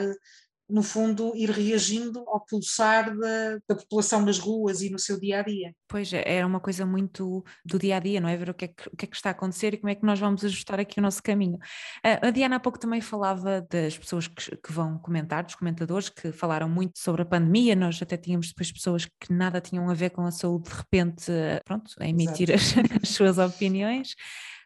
[0.69, 5.39] no fundo, ir reagindo ao pulsar da, da, população nas ruas e no seu dia
[5.39, 5.73] a dia.
[5.87, 8.37] Pois, é, era uma coisa muito do dia a dia, não é?
[8.37, 9.95] Ver o que é que, o que, é que está a acontecer e como é
[9.95, 11.57] que nós vamos ajustar aqui o nosso caminho.
[12.03, 16.31] A Diana há pouco também falava das pessoas que, que vão comentar, dos comentadores que
[16.31, 17.75] falaram muito sobre a pandemia.
[17.75, 21.31] Nós até tínhamos depois pessoas que nada tinham a ver com a saúde, de repente,
[21.65, 24.13] pronto, a emitir as, as suas opiniões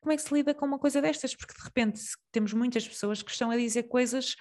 [0.06, 1.36] como é que se lida com uma coisa destas?
[1.36, 2.00] Porque de repente
[2.32, 4.36] temos muitas pessoas que estão a dizer coisas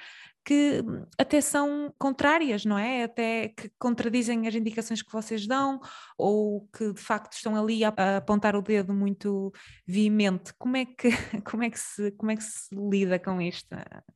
[0.45, 3.05] que hum, até são contrárias, não é?
[3.05, 5.81] Até que contradizem as indicações que vocês dão
[6.19, 9.51] ou que de facto estão ali a, apontar o dedo muito
[9.87, 10.53] veemente.
[10.59, 11.09] Como é que
[11.51, 13.75] como é que se como é que se lida com isto?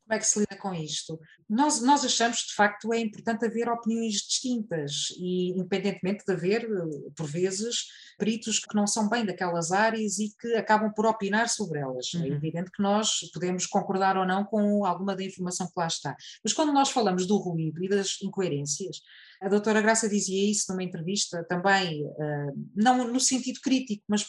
[0.08, 1.20] Como é que se lida com isto?
[1.46, 6.66] Nós nós achamos de facto é importante haver opiniões distintas e independentemente de haver
[7.14, 7.84] por vezes
[8.18, 12.06] peritos que não são bem daquelas áreas e que acabam por opinar sobre elas.
[12.14, 12.24] É uhum.
[12.24, 16.16] É evidente que nós podemos concordar ou não com alguma da informação que lá está
[16.42, 19.02] Mas quando nós falamos do ruído e das incoerências,
[19.42, 24.26] a doutora Graça dizia isso numa entrevista também, uh, não no sentido crítico, mas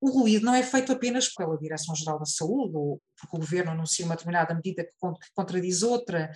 [0.00, 4.04] o ruído não é feito apenas pela Direção-Geral da Saúde, ou porque o Governo anuncia
[4.04, 4.92] uma determinada medida que,
[5.34, 6.30] contradiz outra,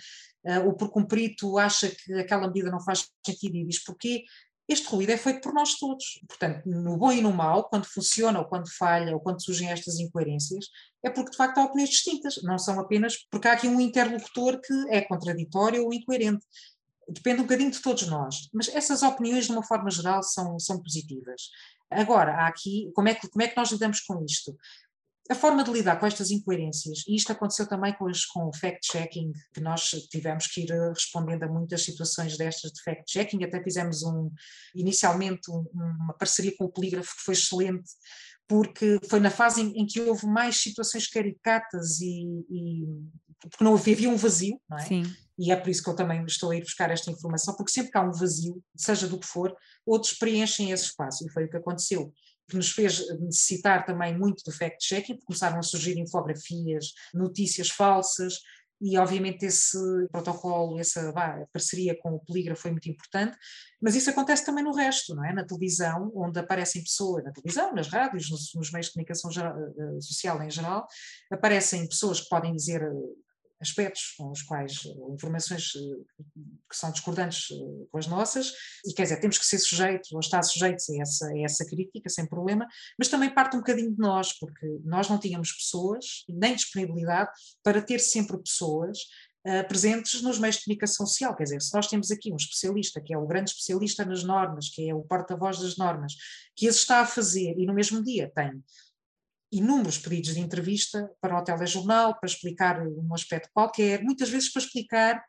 [0.45, 4.23] uh, ou porque um perito acha que aquela medida não faz sentido e diz porquê.
[4.67, 6.21] Este ruído é feito por nós todos.
[6.27, 9.99] Portanto, no bom e no mau, quando funciona ou quando falha ou quando surgem estas
[9.99, 10.65] incoerências,
[11.03, 14.61] é porque de facto há opiniões distintas, não são apenas porque há aqui um interlocutor
[14.61, 16.45] que é contraditório ou incoerente
[17.07, 20.81] depende um bocadinho de todos nós, mas essas opiniões, de uma forma geral, são, são
[20.81, 21.49] positivas.
[21.89, 24.55] Agora, há aqui, como é, que, como é que nós lidamos com isto?
[25.29, 29.31] A forma de lidar com estas incoerências, e isto aconteceu também com, com o fact-checking,
[29.53, 34.03] que nós tivemos que ir eh, respondendo a muitas situações destas de fact-checking, até fizemos
[34.03, 34.29] um,
[34.75, 37.89] inicialmente um, uma parceria com o Polígrafo que foi excelente,
[38.47, 42.85] porque foi na fase em, em que houve mais situações caricatas e, e
[43.49, 44.85] porque não havia, havia um vazio, não é?
[44.85, 45.03] Sim.
[45.37, 47.91] E é por isso que eu também estou a ir buscar esta informação, porque sempre
[47.91, 51.49] que há um vazio, seja do que for, outros preenchem esse espaço, e foi o
[51.49, 52.13] que aconteceu
[52.49, 58.39] que nos fez necessitar também muito do fact-checking, começaram a surgir infografias, notícias falsas,
[58.81, 59.77] e obviamente esse
[60.11, 61.13] protocolo, essa
[61.53, 63.37] parceria com o polígrafo foi muito importante,
[63.79, 65.31] mas isso acontece também no resto, não é?
[65.31, 69.55] Na televisão, onde aparecem pessoas, na televisão, nas rádios, nos, nos meios de comunicação geral,
[69.55, 70.87] eh, social em geral,
[71.31, 72.81] aparecem pessoas que podem dizer
[73.61, 76.23] aspectos com os quais, informações eh,
[76.69, 78.51] que são discordantes eh, com as nossas,
[78.85, 82.09] e quer dizer, temos que ser sujeitos ou estar sujeitos a essa, a essa crítica,
[82.09, 86.55] sem problema, mas também parte um bocadinho de nós, porque nós não tínhamos pessoas, nem
[86.55, 87.29] disponibilidade
[87.63, 88.97] para ter sempre pessoas
[89.43, 91.35] Uh, presentes nos meios de comunicação social.
[91.35, 94.69] Quer dizer, se nós temos aqui um especialista, que é o grande especialista nas normas,
[94.69, 96.13] que é o porta-voz das normas,
[96.55, 98.61] que as está a fazer e no mesmo dia tem
[99.51, 104.61] inúmeros pedidos de entrevista para o telejornal, para explicar um aspecto qualquer, muitas vezes para
[104.61, 105.23] explicar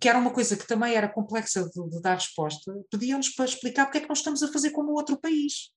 [0.00, 3.86] que era uma coisa que também era complexa de, de dar resposta, pediam-nos para explicar
[3.86, 5.72] porque é que nós estamos a fazer como outro país.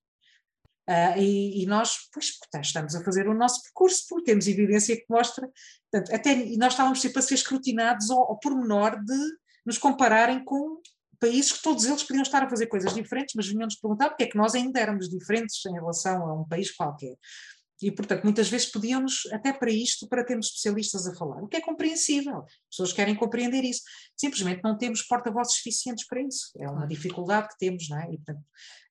[0.88, 5.06] Uh, e, e, nós, pois, estamos a fazer o nosso percurso, porque temos evidência que
[5.10, 5.50] mostra,
[5.90, 9.18] portanto, até e nós estávamos sempre a ser escrutinados ao, ao pormenor de
[9.66, 10.82] nos compararem com
[11.22, 14.28] países que todos eles podiam estar a fazer coisas diferentes, mas vinham-nos perguntar porque é
[14.28, 17.16] que nós ainda éramos diferentes em relação a um país qualquer.
[17.84, 21.58] E, portanto, muitas vezes pediam-nos até para isto, para termos especialistas a falar, o que
[21.58, 22.40] é compreensível.
[22.40, 23.82] As pessoas querem compreender isso.
[24.16, 26.52] Simplesmente não temos porta-vozes suficientes para isso.
[26.58, 28.06] É uma dificuldade que temos, não é?
[28.12, 28.44] E, portanto,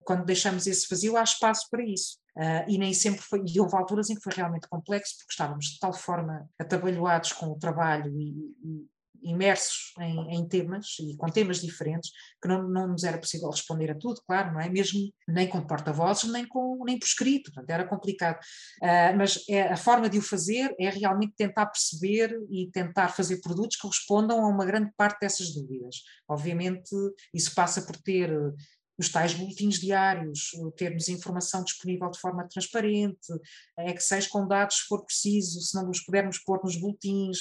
[0.04, 2.18] quando deixamos esse vazio, há espaço para isso.
[2.36, 5.66] Uh, e nem sempre foi, e houve alturas em que foi realmente complexo, porque estávamos
[5.66, 8.30] de tal forma atabalhoados com o trabalho e,
[8.64, 8.86] e,
[9.22, 13.90] imersos em, em, temas e com temas diferentes, que não, não nos era possível responder
[13.90, 14.68] a tudo, claro, não é?
[14.68, 18.38] Mesmo nem com porta-vozes, nem, com, nem por escrito, portanto era complicado.
[18.82, 23.40] Uh, mas é, a forma de o fazer é realmente tentar perceber e tentar fazer
[23.40, 25.96] produtos que respondam a uma grande parte dessas dúvidas.
[26.28, 26.90] Obviamente,
[27.34, 28.30] isso passa por ter
[28.98, 33.32] os tais boletins diários, termos informação disponível de forma transparente,
[33.78, 37.38] Excel com dados se for preciso, se não os pudermos pôr nos boletins,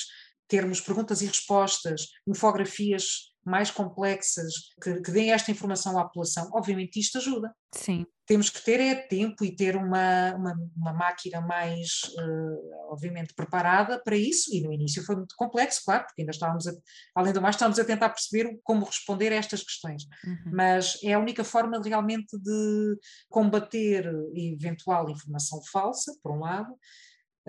[0.52, 7.00] termos perguntas e respostas, infografias mais complexas, que, que deem esta informação à população, obviamente
[7.00, 7.56] isto ajuda.
[7.74, 8.06] Sim.
[8.28, 14.00] Temos que ter é tempo e ter uma, uma, uma máquina mais, uh, obviamente, preparada
[14.04, 16.74] para isso, e no início foi muito complexo, claro, porque ainda estávamos, a,
[17.16, 20.52] além do mais, estávamos a tentar perceber como responder a estas questões, uhum.
[20.54, 22.98] mas é a única forma realmente de
[23.30, 26.76] combater eventual informação falsa, por um lado,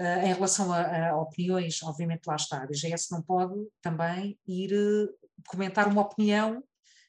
[0.02, 4.72] Uh, em relação a, a, opiniões, obviamente lá está, a DGS não pode também ir
[4.72, 5.08] uh,
[5.46, 6.60] comentar uma opinião,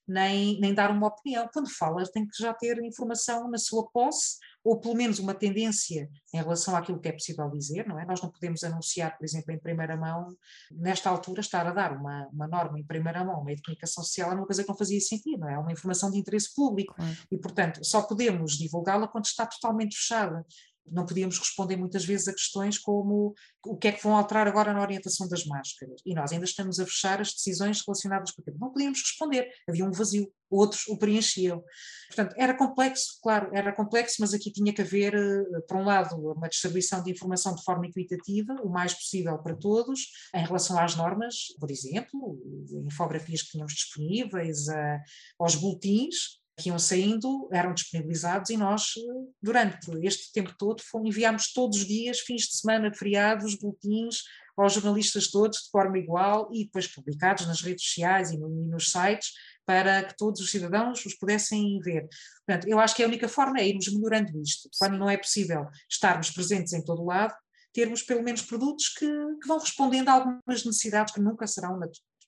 [0.07, 1.49] nem, nem dar uma opinião.
[1.51, 6.07] Quando fala, tem que já ter informação na sua posse, ou pelo menos uma tendência
[6.31, 8.05] em relação àquilo que é possível dizer, não é?
[8.05, 10.27] Nós não podemos anunciar, por exemplo, em primeira mão,
[10.71, 14.31] nesta altura, estar a dar uma, uma norma em primeira mão, uma de comunicação social,
[14.31, 15.55] é uma coisa que não fazia sentido, não é?
[15.55, 16.93] É uma informação de interesse público
[17.31, 20.45] e, portanto, só podemos divulgá-la quando está totalmente fechada
[20.85, 23.33] não podíamos responder muitas vezes a questões como
[23.65, 26.01] o que é que vão alterar agora na orientação das máscaras.
[26.05, 28.57] E nós ainda estamos a fechar as decisões relacionadas com aquilo.
[28.59, 31.63] Não podíamos responder, havia um vazio, outros o preenchiam.
[32.07, 36.15] Portanto, era complexo, claro, era complexo, mas aqui tinha que haver, eh, por um lado,
[36.15, 40.01] uma distribuição de informação de forma equitativa, o mais possível para todos,
[40.35, 42.39] em relação às normas, por exemplo,
[42.85, 45.01] infografias que tínhamos disponíveis, a,
[45.39, 48.93] aos boletins, que iam saindo eram disponibilizados e nós,
[49.41, 54.23] durante este tempo todo, enviámos todos os dias, fins de semana, feriados, boletins
[54.55, 58.91] aos jornalistas todos de forma igual e depois publicados nas redes sociais e, no, nos
[58.91, 59.31] sites
[59.65, 62.07] para que todos os cidadãos os pudessem ver.
[62.45, 64.69] Portanto, eu acho que a única forma é irmos melhorando isto.
[64.77, 67.33] Quando não é possível estarmos presentes em todo o lado,
[67.73, 71.79] termos pelo menos produtos que, que vão respondendo a algumas necessidades que nunca serão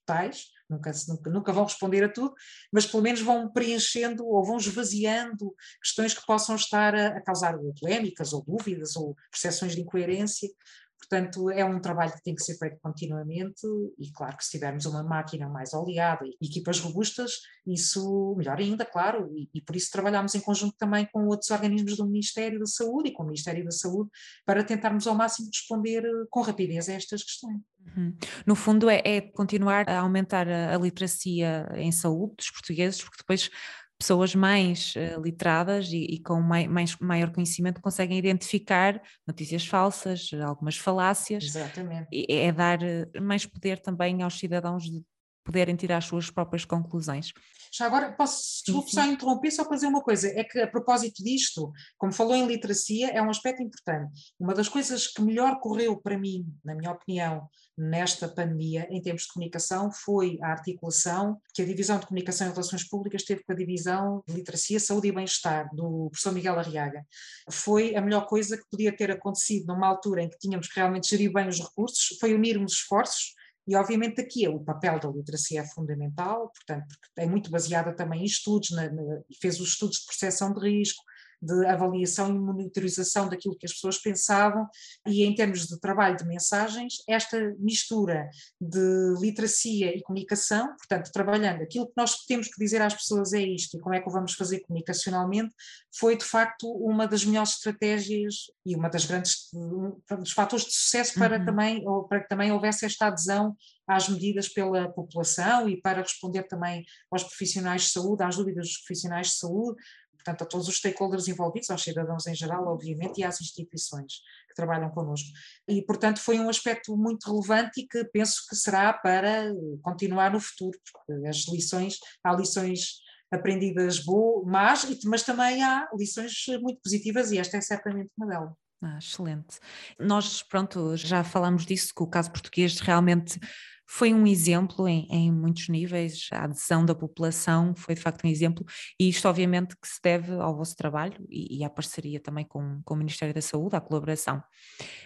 [0.06, 2.34] totais, nunca, nunca, nunca vão responder a tudo,
[2.72, 7.58] mas pelo menos vão preenchendo ou vão esvaziando questões que possam estar a, a causar
[7.80, 10.50] polémicas ou dúvidas ou percepções de incoerência.
[10.98, 13.68] Portanto, é um trabalho que tem que ser feito continuamente
[14.00, 17.32] e, claro, que se tivermos uma máquina mais oleada e equipas robustas,
[17.68, 21.98] isso melhor ainda, claro, e, e, por isso trabalhamos em conjunto também com outros organismos
[21.98, 24.10] do Ministério da Saúde e com o Ministério da Saúde
[24.46, 27.60] para tentarmos ao máximo responder eh, com rapidez a estas questões.
[27.96, 28.16] Uhum.
[28.46, 33.18] No fundo, é, é, continuar a aumentar a, a literacia em saúde dos portugueses, porque
[33.20, 33.50] depois
[33.98, 40.32] pessoas mais uh, literadas e, e com mai, mais, maior conhecimento conseguem identificar notícias falsas,
[40.46, 41.44] algumas falácias.
[41.46, 42.08] Exatamente.
[42.12, 45.04] E é dar eh, mais poder também aos cidadãos de
[45.46, 47.32] poderem tirar as suas próprias conclusões.
[47.72, 51.72] Já agora, posso desculpe, só interromper, só fazer uma coisa, é que a propósito disto,
[51.98, 54.34] como falou em literacia, é um aspecto importante.
[54.40, 59.24] Uma das coisas que melhor correu para mim, na minha opinião, nesta pandemia, em termos
[59.24, 63.52] de comunicação, foi a articulação que a Divisão de Comunicação e Relações Públicas teve com
[63.52, 67.06] a Divisão de Literacia, Saúde e Bem-Estar, do professor Miguel Arriaga.
[67.52, 71.10] Foi a melhor coisa que podia ter acontecido numa altura em que tínhamos que realmente
[71.10, 73.36] gerir bem os recursos, foi unirmos esforços
[73.68, 78.22] e, obviamente, aqui o papel da literacia é fundamental, portanto, porque é muito baseada também
[78.22, 81.04] em estudos, na, na, fez os estudos de percepção de risco,
[81.46, 84.68] de avaliação e monitorização daquilo que as pessoas pensavam,
[85.08, 88.30] e em termos de trabalho de mensagens, esta mistura
[88.60, 93.42] de literacia e comunicação, portanto, trabalhando aquilo que nós temos que dizer às pessoas é
[93.42, 95.54] isto e como é que o vamos fazer comunicacionalmente,
[95.98, 100.74] foi de facto uma das melhores estratégias e uma das grandes um dos fatores de
[100.74, 101.46] sucesso para uhum.
[101.46, 103.56] também para que também houvesse esta adesão
[103.88, 108.78] às medidas pela população e para responder também aos profissionais de saúde, às dúvidas dos
[108.80, 109.82] profissionais de saúde,
[110.26, 114.56] portanto, a todos os stakeholders envolvidos, aos cidadãos em geral, obviamente, e às instituições que
[114.56, 115.30] trabalham connosco.
[115.68, 120.40] E, portanto, foi um aspecto muito relevante e que penso que será para continuar no
[120.40, 127.32] futuro, porque as lições, há lições aprendidas boas, mas, mas também há lições muito positivas
[127.32, 128.54] e esta é certamente uma delas.
[128.82, 129.60] Ah, excelente.
[130.00, 133.40] Nós, pronto, já falamos disso, que o caso português realmente
[133.88, 138.30] foi um exemplo em, em, muitos níveis, a adesão da população foi de facto um
[138.30, 138.66] exemplo,
[139.00, 142.82] e isto obviamente que se deve ao vosso trabalho e, e à parceria também com,
[142.84, 144.42] com o Ministério da Saúde, à colaboração.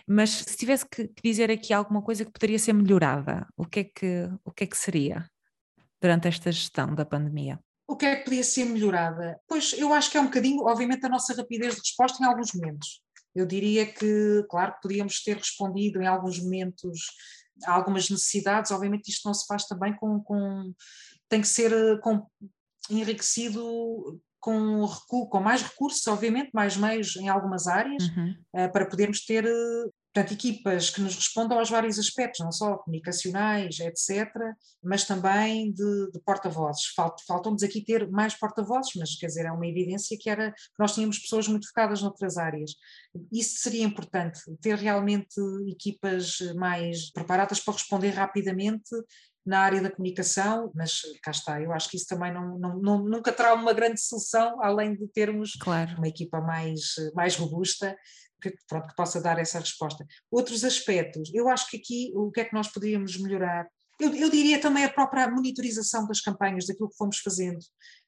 [0.08, 3.84] Mas se tivesse que dizer aqui alguma coisa que poderia ser melhorada, o que é
[3.84, 5.30] que, o que, é que seria
[6.02, 7.60] durante esta gestão da pandemia?
[7.88, 9.40] O que é que podia ser melhorada?
[9.48, 12.54] Pois eu acho que é um bocadinho, obviamente, a nossa rapidez de resposta em alguns
[12.54, 13.02] momentos.
[13.36, 17.00] Eu diria que, claro, podíamos ter respondido em alguns momentos
[17.66, 20.74] há algumas necessidades, obviamente isto não se faz também com, com
[21.28, 22.26] tem que ser eh, com,
[22.90, 24.88] enriquecido com,
[25.30, 28.36] com mais recursos, obviamente, mais meios em algumas áreas, uhum.
[28.56, 32.78] uh, para podermos ter uh, portanto, equipas que nos respondam aos vários aspectos, não só
[32.78, 34.28] comunicacionais, etc.,
[34.84, 36.88] mas também de, de porta-vozes.
[36.96, 40.80] Falt, Faltam-nos aqui ter mais porta-vozes, mas quer dizer, é uma evidência que era que
[40.80, 42.72] nós tínhamos pessoas muito focadas noutras áreas.
[43.32, 48.90] Isso seria importante, ter realmente equipas mais preparadas para responder rapidamente
[49.46, 53.04] na área da comunicação, mas cá está, eu acho que isso também não, não, não,
[53.04, 55.98] nunca terá uma grande solução, além de termos claro.
[55.98, 57.96] uma equipa mais, mais robusta,
[58.40, 60.06] que, pronto, que possa dar essa resposta.
[60.32, 63.68] Outros aspectos, eu acho que aqui o que é que nós poderíamos melhorar?
[64.00, 67.60] Eu, eu diria também a própria monitorização das campanhas, daquilo que fomos fazendo.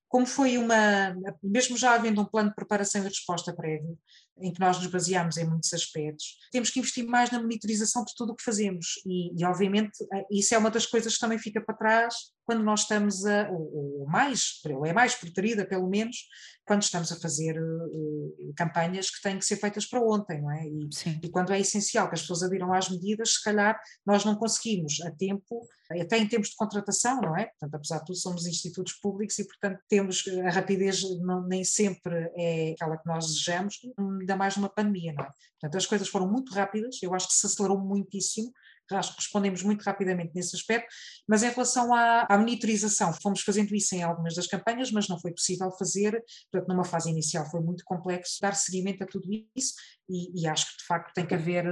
[0.07, 3.97] Como foi uma, mesmo já havendo um plano de preparação e resposta prévio,
[4.41, 8.13] em que nós nos baseamos em muitos aspectos, temos que investir mais na monitorização de
[8.15, 9.91] tudo o que fazemos e, e obviamente
[10.29, 14.01] isso é uma das coisas que também fica para trás quando nós estamos a, ou,
[14.01, 16.27] ou mais, ou é mais preterida pelo menos,
[16.65, 20.65] quando estamos a fazer uh, campanhas que têm que ser feitas para ontem, não é?
[20.65, 20.89] E,
[21.23, 25.01] e, quando é essencial que as pessoas adiram às medidas, se calhar nós não conseguimos
[25.01, 27.45] a tempo, até em termos de contratação, não é?
[27.45, 32.31] Portanto, apesar de tudo, somos institutos públicos e, portanto, temos a rapidez não, nem sempre
[32.37, 35.29] é aquela que nós desejamos, ainda mais numa pandemia, não é?
[35.59, 38.51] Portanto, as coisas foram muito rápidas, eu acho que se acelerou muitíssimo,
[38.95, 40.87] acho que respondemos muito rapidamente nesse aspecto,
[41.27, 45.19] mas em relação à, à, monitorização, fomos fazendo isso em algumas das campanhas, mas não
[45.19, 49.73] foi possível fazer, portanto, numa fase inicial foi muito complexo dar seguimento a tudo isso,
[50.09, 51.65] e, e acho que de facto tem que haver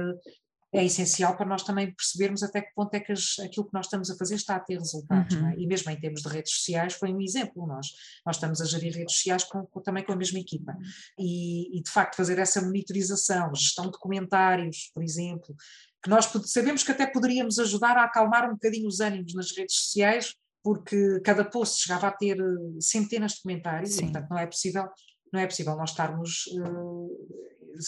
[0.72, 3.86] é essencial para nós também percebermos até que ponto é que as, aquilo que nós
[3.86, 5.34] estamos a fazer está a ter resultados.
[5.34, 5.48] Uhum.
[5.48, 5.54] É?
[5.58, 7.66] E mesmo em termos de redes sociais foi um exemplo.
[7.66, 7.88] Nós,
[8.24, 10.76] nós estamos a gerir redes sociais com, com, também com a mesma equipa.
[11.18, 15.56] E, e, de facto fazer essa monitorização, gestão de comentários, por exemplo,
[16.02, 19.76] que nós sabemos que até poderíamos ajudar a acalmar um bocadinho os ânimos nas redes
[19.76, 24.46] sociais, porque cada post chegava a ter eh, centenas de comentários, e, portanto não é
[24.46, 24.88] possível
[25.32, 27.28] não é possível nós estarmos uh,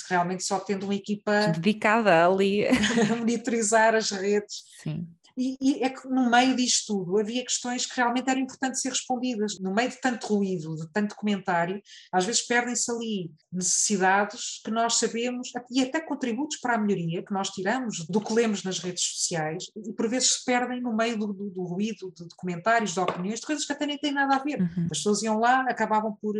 [0.08, 2.64] realmente só tendo uma equipa dedicada ali
[3.10, 4.62] a monitorizar as redes.
[4.82, 5.08] Sim.
[5.36, 8.90] E, e, é que no meio disto tudo havia questões que realmente eram importantes ser
[8.90, 9.58] respondidas.
[9.60, 11.80] No meio de tanto ruído, de tanto comentário,
[12.12, 17.32] às vezes perdem-se ali necessidades que nós sabemos, e até contributos para a melhoria que
[17.32, 21.18] nós tiramos do que lemos nas redes sociais, e por vezes se perdem no meio
[21.18, 24.12] do, do, do ruído, de, de, comentários, de opiniões, de coisas que até nem têm
[24.12, 24.60] nada a ver.
[24.60, 24.84] Uhum.
[24.90, 26.36] As pessoas iam lá, acabavam por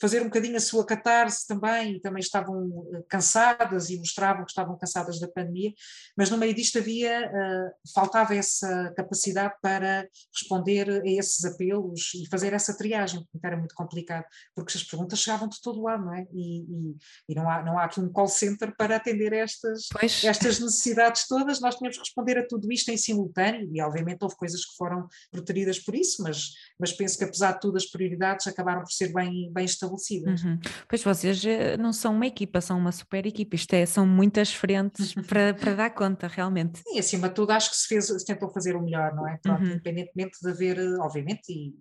[0.00, 4.50] fazer um bocadinho a sua catarse também, e também estavam eh, cansadas e mostravam que
[4.50, 5.72] estavam cansadas da pandemia,
[6.16, 12.28] mas no meio disto havia, uh, faltava essa capacidade para responder a esses apelos e
[12.28, 14.24] fazer essa triagem, porque era muito complicado,
[14.54, 16.26] porque as perguntas chegavam de todo lado, não é?
[16.32, 16.96] E, e,
[17.30, 19.88] e não, há, não há aqui um call center para atender estas,
[20.24, 24.36] estas necessidades todas, nós tínhamos que responder a tudo isto em simultâneo, e obviamente houve
[24.36, 28.46] coisas que foram preteridas por isso, mas, mas penso que apesar de tudo as prioridades
[28.46, 30.44] acabaram por ser bem, bem estabelecidas estabelecidas.
[30.44, 30.58] Uhum.
[30.88, 34.52] Pois vocês eh, não são uma equipa, são uma super equipa, isto é, são muitas
[34.52, 36.80] frentes para, para dar conta, realmente.
[36.86, 39.38] Sim, acima de tudo acho que se, fez, se tentou fazer o melhor, não é?
[39.42, 39.72] Pronto, uhum.
[39.72, 41.74] independentemente de haver, eh, obviamente, e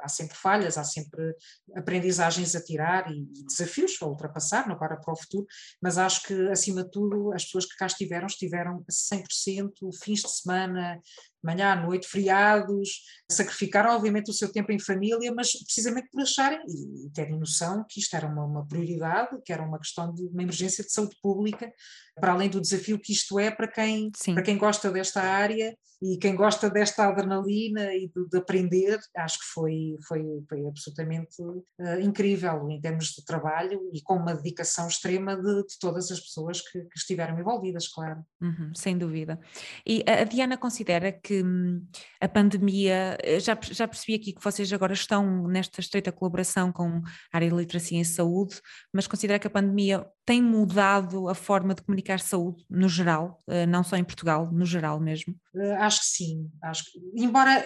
[0.00, 1.34] há sempre falhas, há sempre
[1.76, 5.46] aprendizagens a tirar e, desafios a ultrapassar não para para o futuro,
[5.80, 9.70] mas acho que, acima de tudo, as pessoas que cá estiveram, estiveram a 100%,
[10.02, 11.00] fins de semana,
[11.42, 16.60] manhã à noite, feriados, sacrificaram obviamente o seu tempo em família, mas precisamente por acharem
[16.66, 20.42] e terem noção que isto era uma, uma, prioridade, que era uma questão de uma
[20.42, 21.72] emergência de saúde pública,
[22.14, 26.16] para além do desafio que isto é para quem, para quem gosta desta área e
[26.16, 32.00] quem gosta desta adrenalina e de, de aprender, acho que foi, foi, foi absolutamente uh,
[32.00, 36.62] incrível em termos de trabalho e com uma dedicação extrema de, de todas as pessoas
[36.62, 38.24] que, que estiveram envolvidas, claro.
[38.40, 39.38] Uhum, sem dúvida.
[39.86, 41.86] E a Diana considera que que hum,
[42.20, 46.88] a pandemia, eh, já, já percebi aqui que vocês agora estão nesta estreita colaboração com
[47.32, 48.60] a área de literacia em saúde,
[48.92, 53.64] mas considera que a pandemia tem mudado a forma de comunicar saúde no geral, eh,
[53.64, 55.36] não só em Portugal, no geral mesmo?
[55.54, 57.64] Eh, acho que sim, acho que, embora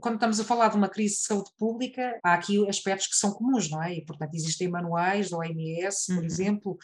[0.00, 3.32] quando estamos a falar de uma crise de saúde pública, há aqui aspectos que são
[3.32, 3.94] comuns, não é?
[3.94, 6.24] E, portanto, existem manuais da OMS, por uhum.
[6.24, 6.78] exemplo,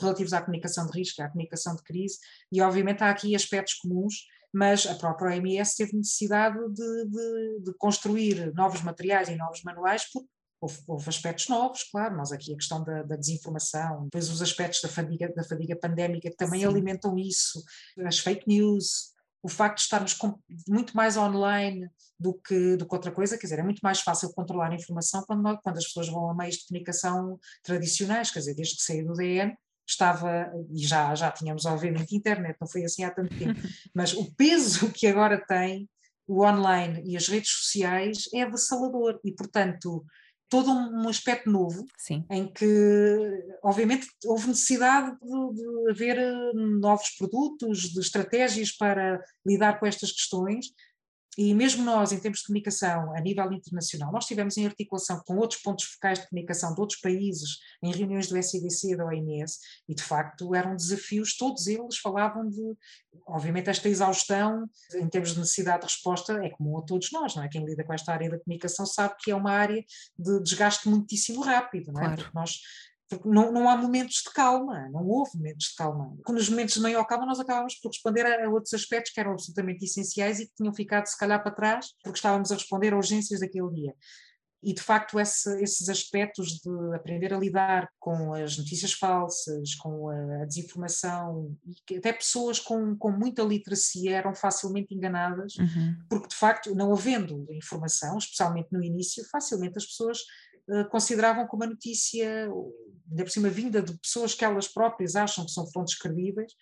[0.00, 2.18] relativos à comunicação de risco, à comunicação de crise,
[2.52, 4.26] e obviamente há aqui aspectos comuns
[4.56, 10.10] mas a própria OMS teve necessidade de, de, de construir novos materiais e novos manuais
[10.10, 10.28] porque
[10.58, 14.80] Houve, houve, aspectos novos, claro, nós aqui a questão da, da, desinformação, depois os aspectos
[14.80, 16.66] da fadiga, da fadiga pandémica que também Sim.
[16.66, 17.62] alimentam isso,
[18.06, 22.94] as fake news, o facto de estarmos com, muito mais online do que, do que
[22.94, 26.08] outra coisa, quer dizer, é muito mais fácil controlar a informação quando, quando as pessoas
[26.08, 29.54] vão a meios de comunicação tradicionais, quer dizer, desde que saiu do DN,
[29.86, 33.60] estava, e já, já tínhamos obviamente internet, não foi assim há tanto tempo,
[33.94, 35.88] mas o peso que agora tem
[36.26, 40.04] o online e as redes sociais é avassalador e, portanto,
[40.48, 42.24] todo um aspecto novo Sim.
[42.30, 49.78] em que, obviamente, houve necessidade de, de haver eh, novos produtos, de estratégias para lidar
[49.78, 50.66] com estas questões,
[51.36, 55.36] e mesmo nós, em termos de comunicação a nível internacional, nós estivemos em articulação com
[55.36, 59.58] outros pontos focais de comunicação de outros países, em reuniões do SEDC e da OMS,
[59.88, 62.76] e de facto eram desafios, todos eles falavam de,
[63.26, 67.42] obviamente esta exaustão em termos de necessidade de resposta é comum a todos nós, não
[67.42, 67.48] é?
[67.48, 69.84] Quem lida com esta área da comunicação sabe que é uma área
[70.18, 72.04] de desgaste muitíssimo rápido, não é?
[72.04, 72.22] Claro.
[72.22, 72.60] Porque nós
[73.08, 76.16] porque não, não há momentos de calma, não houve momentos de calma.
[76.28, 79.32] Nos momentos de maior calma, nós acabávamos por responder a, a, outros aspectos que eram
[79.32, 82.96] absolutamente essenciais e que tinham ficado, se calhar, para trás, porque estávamos a responder a
[82.96, 83.94] urgências daquele dia.
[84.62, 90.08] E, de facto, esse, esses aspectos de aprender a lidar com as notícias falsas, com
[90.08, 95.96] a, a desinformação, e que até pessoas com, com muita literacia eram facilmente enganadas, uhum.
[96.08, 100.18] porque, de facto, não havendo informação, especialmente no início, facilmente as pessoas
[100.90, 102.48] consideravam como a notícia
[103.10, 106.52] ainda por cima vinda de pessoas que elas próprias acham que são fontes credíveis,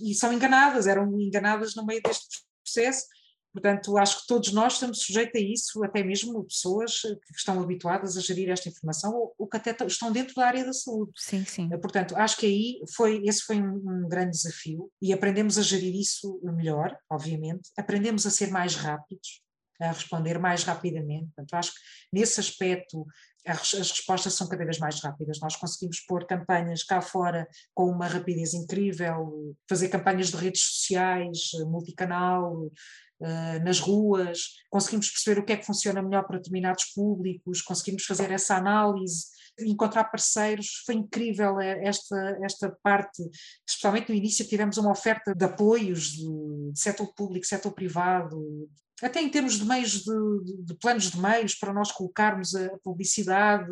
[0.00, 2.26] e são enganadas, eram enganadas no meio deste
[2.62, 3.06] processo.
[3.52, 8.16] Portanto, acho que todos nós estamos sujeitos a isso, até mesmo pessoas que estão habituadas
[8.16, 11.12] a gerir esta informação ou, ou que até estão dentro da área da saúde.
[11.16, 11.68] Sim, sim.
[11.72, 15.62] Eh, portanto, acho que aí foi, esse foi um, um grande desafio e aprendemos a
[15.62, 17.70] gerir isso melhor, obviamente.
[17.76, 19.42] Aprendemos a ser mais rápidos,
[19.80, 21.26] a responder mais rapidamente.
[21.34, 21.80] Portanto, acho que
[22.12, 23.04] nesse aspecto
[23.50, 25.40] as respostas são cada vez mais rápidas.
[25.40, 31.50] Nós conseguimos pôr campanhas cá fora com uma rapidez incrível, fazer campanhas de redes sociais,
[31.66, 32.70] multicanal,
[33.20, 38.04] eh, nas ruas, conseguimos perceber o que é que funciona melhor para determinados públicos, conseguimos
[38.04, 39.26] fazer essa análise,
[39.58, 43.28] encontrar parceiros, foi incrível eh, esta, esta parte,
[43.68, 46.28] especialmente no início tivemos uma oferta de apoios de,
[46.76, 48.68] setor público, setor privado,
[49.02, 53.70] até em termos de meios, de, de, planos de meios para nós colocarmos a publicidade,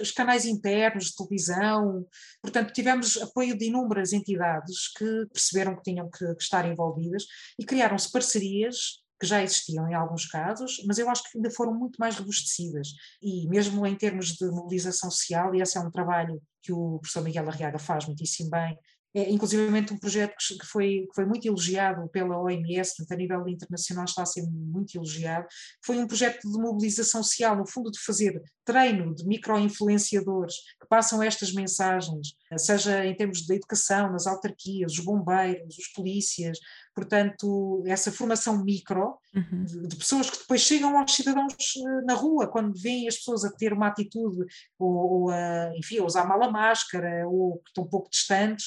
[0.00, 2.06] os canais internos de televisão.
[2.40, 7.24] Portanto, tivemos apoio de inúmeras entidades que perceberam que tinham que, que estar envolvidas
[7.58, 11.74] e criaram-se parcerias que já existiam em alguns casos, mas eu acho que ainda foram
[11.74, 12.88] muito mais robustecidas.
[13.22, 17.22] E mesmo em termos de mobilização social, e esse é um trabalho que o professor
[17.22, 18.76] Miguel Arriaga faz muitíssimo bem,
[19.14, 24.04] é, inclusivamente um projeto que foi, que foi muito elogiado pela OMS, a nível internacional
[24.04, 25.46] está a ser muito elogiado,
[25.84, 31.22] foi um projeto de mobilização social, no fundo de fazer treino de micro-influenciadores que passam
[31.22, 36.58] estas mensagens, seja em termos de educação, nas autarquias, os bombeiros, os polícias,
[36.94, 39.64] portanto, essa formação micro uhum.
[39.64, 43.44] de, de, pessoas que depois chegam aos cidadãos eh, na rua, quando veem as pessoas
[43.44, 44.44] a ter uma atitude,
[44.78, 48.66] ou, ou a, enfim, a usar mal a máscara, ou que estão um pouco distantes,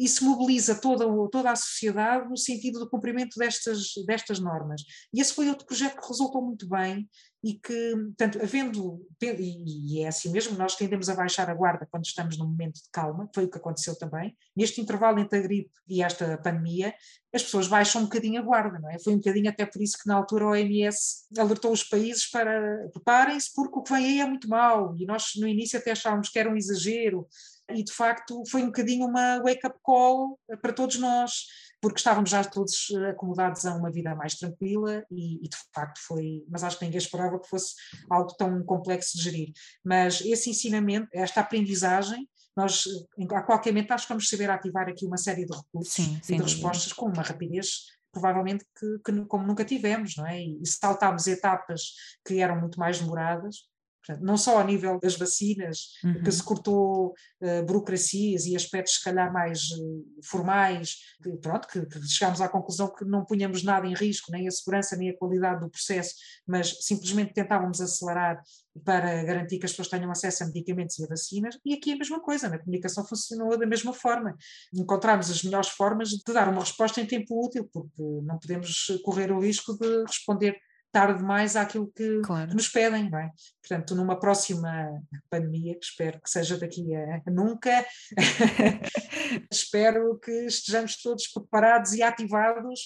[0.00, 4.82] isso mobiliza toda, toda a sociedade no sentido do cumprimento destas, destas normas.
[5.12, 7.06] E esse foi outro projeto que resultou muito bem
[7.42, 12.04] e que, portanto, havendo, e é assim mesmo, nós tendemos a baixar a guarda quando
[12.04, 15.70] estamos num momento de calma, foi o que aconteceu também, neste intervalo entre a gripe
[15.88, 16.94] e esta pandemia,
[17.32, 18.98] as pessoas baixam um bocadinho a guarda, não é?
[18.98, 22.88] Foi um bocadinho até por isso que na altura a OMS alertou os países para
[22.92, 26.28] preparem-se porque o que vem aí é muito mau, e nós no início até achávamos
[26.28, 27.26] que era um exagero,
[27.72, 31.46] e de facto foi um bocadinho uma wake-up call para todos nós,
[31.80, 36.44] porque estávamos já todos acomodados a uma vida mais tranquila e, e, de facto foi,
[36.48, 37.74] mas acho que ninguém esperava que fosse
[38.10, 39.52] algo tão complexo de gerir.
[39.84, 42.84] Mas esse ensinamento, esta aprendizagem, nós
[43.32, 46.36] a qualquer momento acho que vamos saber ativar aqui uma série de recursos Sim, e
[46.36, 50.42] de respostas com uma rapidez provavelmente que, que, como nunca tivemos, não é?
[50.42, 51.92] E saltámos etapas
[52.26, 53.70] que eram muito mais demoradas
[54.04, 56.22] Portanto, não só a nível das vacinas, uhum.
[56.22, 61.84] que se cortou uh, burocracias e aspectos se calhar mais uh, formais, que, pronto, que,
[61.84, 65.16] que, chegámos à conclusão que não punhamos nada em risco, nem a segurança nem a
[65.16, 66.14] qualidade do processo,
[66.46, 68.42] mas simplesmente tentávamos acelerar
[68.84, 71.94] para garantir que as pessoas tenham acesso a medicamentos e a vacinas, e aqui é
[71.94, 74.34] a mesma coisa, na comunicação funcionou da mesma forma.
[74.72, 79.30] Encontramos as melhores formas de dar uma resposta em tempo útil, porque não podemos correr
[79.32, 80.56] o risco de responder
[80.92, 82.48] tarde demais àquilo que, claro.
[82.48, 83.30] que, nos pedem, não é?
[83.62, 84.88] Portanto, numa próxima
[85.28, 87.84] pandemia, que espero que seja daqui a, a nunca,
[89.50, 92.80] espero que estejamos todos preparados e ativados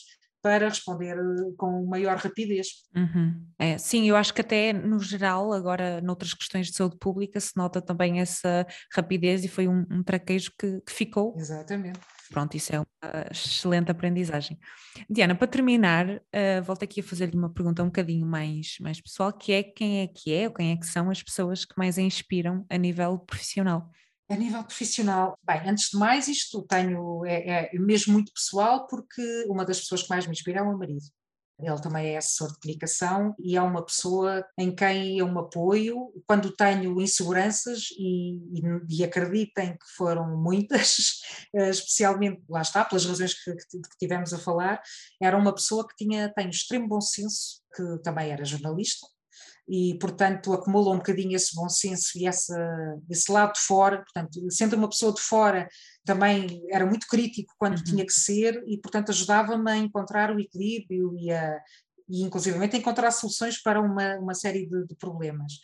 [0.44, 2.66] para responder eh, com maior rapidez.
[2.94, 3.46] Uhum.
[3.58, 7.56] É, sim, eu acho que até no geral, agora noutras questões de saúde pública, se
[7.56, 11.34] nota também essa rapidez e foi um, um traquejo que, que ficou.
[11.38, 11.98] Exatamente.
[12.30, 14.58] Pronto, isso é uma excelente aprendizagem.
[15.08, 19.32] Diana, para terminar, uh, volto aqui a fazer-lhe uma pergunta um bocadinho mais, mais pessoal,
[19.32, 21.98] que é quem é que é ou quem é que são as pessoas que mais
[21.98, 23.90] a inspiram a nível profissional?
[24.28, 29.22] A nível profissional, bem, antes de mais isto tenho, é, é mesmo muito pessoal porque
[29.48, 31.04] uma das pessoas que mais me inspira é o meu marido.
[31.58, 36.12] Ele também é assessor de comunicação e é uma pessoa em quem eu me apoio
[36.26, 41.20] quando tenho inseguranças e, e, e acreditem que foram muitas,
[41.54, 44.82] especialmente, lá está, pelas razões que, que, tivemos a falar,
[45.22, 49.06] era uma pessoa que tinha, tem extremo bom senso, que também era jornalista,
[49.68, 52.56] e, portanto, acumula um bocadinho esse bom senso e essa,
[53.08, 55.68] esse lado de fora, portanto, sendo uma pessoa de fora,
[56.04, 57.84] também era muito crítico quando uhum.
[57.84, 61.58] tinha que ser e, portanto, ajudava-me a encontrar o equilíbrio e, a,
[62.08, 65.54] e inclusivamente, a encontrar soluções para uma, uma série de, de problemas.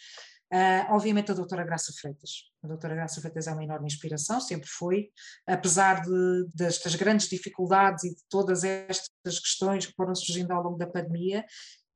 [0.52, 2.50] Uh, obviamente a doutora Graça Freitas.
[2.64, 5.10] A doutora Graça Freitas é uma enorme inspiração, sempre foi,
[5.46, 10.76] apesar de, destas grandes dificuldades e de todas estas questões que foram surgindo ao longo
[10.76, 11.44] da pandemia,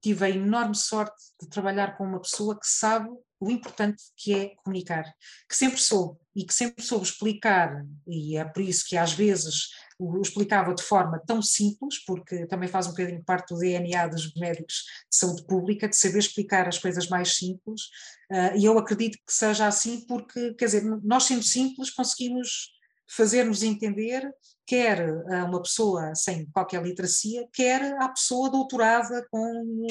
[0.04, 3.08] tive a enorme sorte de trabalhar com uma pessoa que sabe
[3.40, 5.04] o importante que é comunicar,
[5.48, 9.70] que sempre soube e que sempre soube explicar, e é por isso que às vezes
[9.98, 14.34] o explicava de forma tão simples, porque também faz um bocadinho parte do DNA dos
[14.34, 17.82] médicos de saúde pública, de saber explicar as coisas mais simples,
[18.30, 22.73] uh, e eu acredito que seja assim porque, quer dizer, nós sendo simples conseguimos
[23.08, 24.30] fazer-nos entender
[24.66, 29.86] quer a uma pessoa sem qualquer literacia, quer a pessoa doutorada com,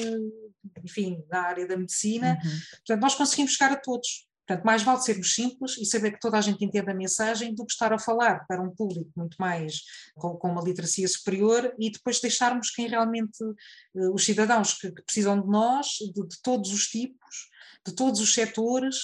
[0.82, 2.38] enfim, na área da medicina.
[2.44, 2.50] Uhum.
[2.78, 4.26] Portanto, nós conseguimos chegar a todos.
[4.46, 7.64] Portanto, mais vale sermos simples e saber que toda a gente entende a mensagem do
[7.64, 9.80] que estar a falar para um público muito mais
[10.16, 15.02] com, com uma literacia superior e depois deixarmos quem realmente, uh, os cidadãos que, que,
[15.02, 17.48] precisam de nós, de, de todos os tipos,
[17.86, 18.96] de todos os setores,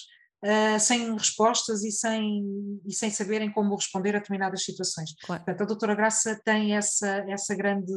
[0.43, 5.15] Uh, sem respostas e sem, e sem saberem como responder a determinadas situações.
[5.23, 5.45] Claro.
[5.45, 7.93] Portanto, a doutora Graça tem essa, essa grande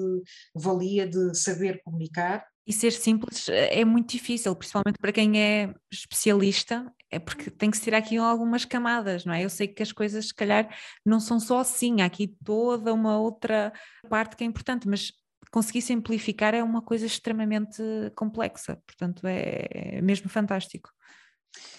[0.53, 2.45] valia de saber comunicar.
[2.67, 7.71] E ser simples eh, é muito difícil, principalmente para quem é especialista, é porque tem
[7.71, 9.45] que tirar aqui algumas camadas, não é?
[9.45, 10.67] Eu sei que as coisas, se calhar,
[11.05, 13.71] não são só assim, há aqui toda uma outra
[14.09, 15.13] parte que é importante, mas
[15.51, 17.81] conseguir simplificar é uma coisa extremamente
[18.15, 20.89] complexa, portanto é mesmo fantástico.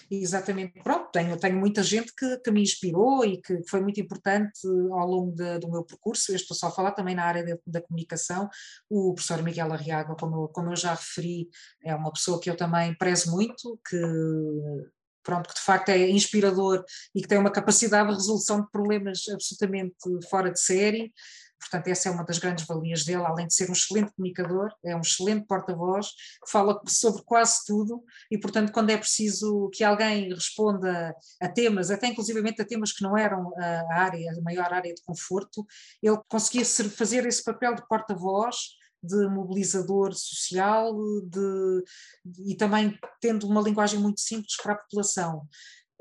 [0.09, 4.59] Exatamente, pronto, tenho, tenho muita gente que, que me inspirou e que foi muito importante
[4.91, 7.57] ao longo de, do meu percurso, eu estou só a falar também na área de,
[7.65, 8.47] da comunicação,
[8.89, 11.49] o professor Miguel Arriaga, como eu, como eu já referi,
[11.83, 13.99] é uma pessoa que eu também prezo muito, que
[15.23, 19.23] pronto, que de facto é inspirador e que tem uma capacidade de resolução de problemas
[19.33, 19.95] absolutamente
[20.29, 21.11] fora de série,
[21.59, 24.95] Portanto, essa é uma das grandes valias dele, além de ser um excelente comunicador, é
[24.95, 26.07] um excelente porta-voz,
[26.47, 32.07] fala sobre quase tudo e, portanto, quando é preciso que alguém responda a temas, até
[32.07, 35.65] inclusivamente a temas que não eram a área, a maior área de conforto,
[36.01, 38.55] ele conseguia fazer esse papel de porta-voz
[39.05, 41.83] de mobilizador social de,
[42.25, 45.47] de, e também tendo uma linguagem muito simples para a população.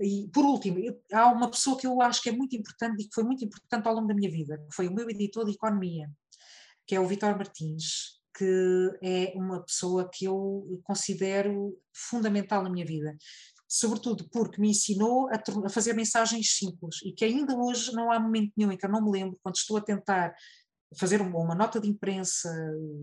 [0.01, 3.09] E, por último, eu, há uma pessoa que eu acho que é muito importante e
[3.09, 5.53] que foi muito importante ao longo da minha vida, que foi o meu editor de
[5.53, 6.11] economia,
[6.87, 12.85] que é o Vitor Martins, que é uma pessoa que eu considero fundamental na minha
[12.85, 13.17] vida.
[13.69, 18.19] Sobretudo porque me ensinou a, a fazer mensagens simples e que ainda hoje não há
[18.19, 20.35] momento nenhum em que eu não me lembro, quando estou a tentar
[20.99, 22.51] fazer uma nota de imprensa,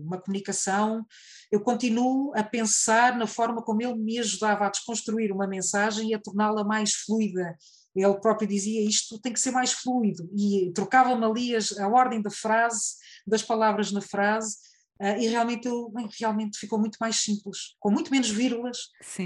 [0.04, 1.04] uma comunicação,
[1.50, 6.14] eu continuo a pensar na forma como ele me ajudava a desconstruir uma mensagem e
[6.14, 7.56] a torná-la mais fluida.
[7.94, 12.30] Ele próprio dizia isto tem que ser mais fluido e trocava-me ali a ordem da
[12.30, 12.94] frase,
[13.26, 14.56] das palavras na frase,
[15.00, 18.78] uh, e realmente, eu, bem, realmente ficou muito mais simples, com muito menos vírgulas,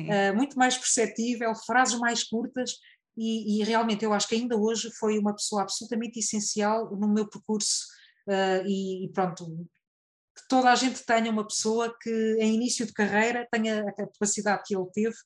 [0.09, 2.73] uh, muito mais perceptível, frases mais curtas,
[3.17, 7.27] e, e realmente eu acho que ainda hoje foi uma pessoa absolutamente essencial no meu
[7.27, 7.87] percurso
[8.27, 9.47] uh, e, e, pronto,
[10.37, 14.62] que toda a gente tenha uma pessoa que em início de carreira tenha a capacidade
[14.66, 15.16] que ele teve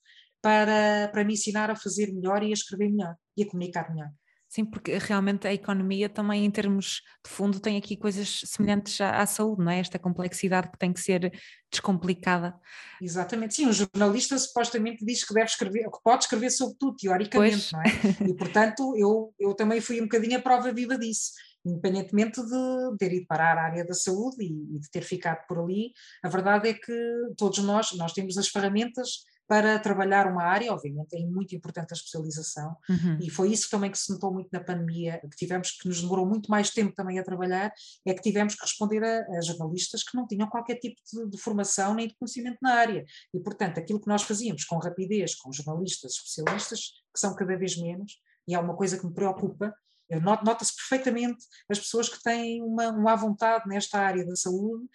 [0.41, 4.11] para, para me ensinar a fazer melhor e a escrever melhor e a comunicar melhor.
[4.51, 9.23] Sim, porque realmente a economia também, em termos de fundo, tem aqui coisas semelhantes à,
[9.23, 9.79] à, saúde, não é?
[9.79, 11.33] Esta complexidade que tem que ser
[11.71, 12.59] descomplicada.
[13.01, 17.71] Exatamente, sim, um jornalista supostamente diz que deve escrever, que pode escrever sobre tudo, teoricamente,
[17.71, 17.73] pois.
[17.73, 18.29] não é?
[18.29, 21.31] E portanto, eu, eu também fui um bocadinho a prova viva disso
[21.65, 25.93] independentemente de ter ido parar a área da saúde e, de ter ficado por ali,
[26.23, 26.93] a verdade é que
[27.37, 31.97] todos nós, nós temos as ferramentas para trabalhar uma área, obviamente é muito importante a
[31.97, 33.19] especialização uhum.
[33.21, 36.25] e foi isso também que se notou muito na pandemia, que tivemos, que nos demorou
[36.25, 37.73] muito mais tempo também a trabalhar,
[38.07, 41.37] é que tivemos que responder a, a jornalistas que não tinham qualquer tipo de, de,
[41.37, 43.05] formação nem de conhecimento na área
[43.35, 46.81] e portanto aquilo que nós fazíamos com rapidez, com jornalistas especialistas,
[47.13, 49.75] que são cada vez menos, e é uma coisa que me preocupa,
[50.19, 54.87] Nota-se perfeitamente as pessoas que têm uma, uma vontade nesta área da saúde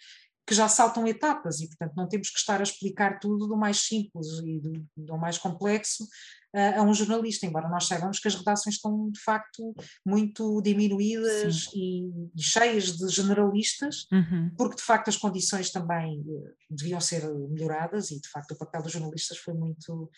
[0.46, 3.78] que já saltam etapas e, portanto, não temos que estar a explicar tudo do mais
[3.78, 8.36] simples e do, do mais complexo uh, a um jornalista, embora nós saibamos que as
[8.36, 12.06] redações estão, de facto, muito diminuídas e,
[12.36, 14.52] e, cheias de generalistas, uhum.
[14.56, 18.82] porque, de facto, as condições também uh, deviam ser melhoradas e, de facto, o papel
[18.82, 20.08] dos jornalistas foi muito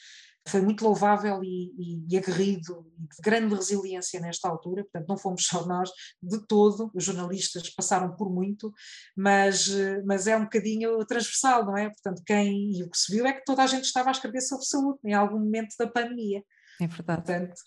[0.49, 5.17] foi muito louvável e, e, e aguerrido e de grande resiliência nesta altura, portanto não
[5.17, 5.91] fomos só nós
[6.23, 8.73] de todo, os jornalistas passaram por muito,
[9.17, 9.69] mas,
[10.05, 11.89] mas é um bocadinho transversal, não é?
[11.89, 14.41] Portanto, quem, e o que se viu é que toda a gente estava a escrever
[14.41, 16.43] sobre saúde em algum momento da pandemia.
[16.81, 17.23] É verdade.
[17.23, 17.61] Portanto,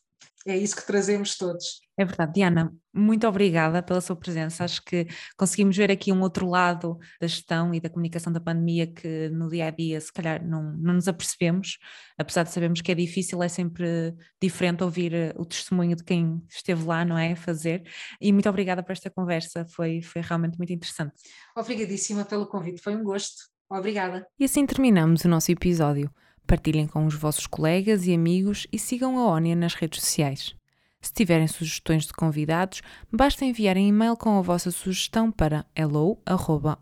[0.45, 1.81] é isso que trazemos todos.
[1.95, 2.33] É verdade.
[2.33, 4.63] Diana, muito obrigada pela sua presença.
[4.63, 5.07] Acho que
[5.37, 9.49] conseguimos ver aqui um outro lado da gestão e da comunicação da pandemia que no
[9.49, 11.77] dia a dia, se calhar, não, não nos apercebemos,
[12.17, 16.41] apesar de sabermos que é difícil, é sempre diferente ouvir eh, o testemunho de quem
[16.49, 17.33] esteve lá, não é?
[17.33, 17.83] A fazer.
[18.19, 21.13] E muito obrigada por esta conversa, foi, foi realmente muito interessante.
[21.55, 23.51] Obrigadíssima pelo convite, foi um gosto.
[23.69, 24.25] Obrigada.
[24.39, 26.11] E assim terminamos o nosso episódio.
[26.51, 30.53] Partilhem com os vossos colegas e amigos e sigam a ONIA nas redes sociais.
[30.99, 36.75] Se tiverem sugestões de convidados, basta enviarem e-mail com a vossa sugestão para hello.onia.pt.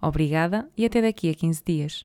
[0.00, 2.02] Obrigada e até daqui a 15 dias.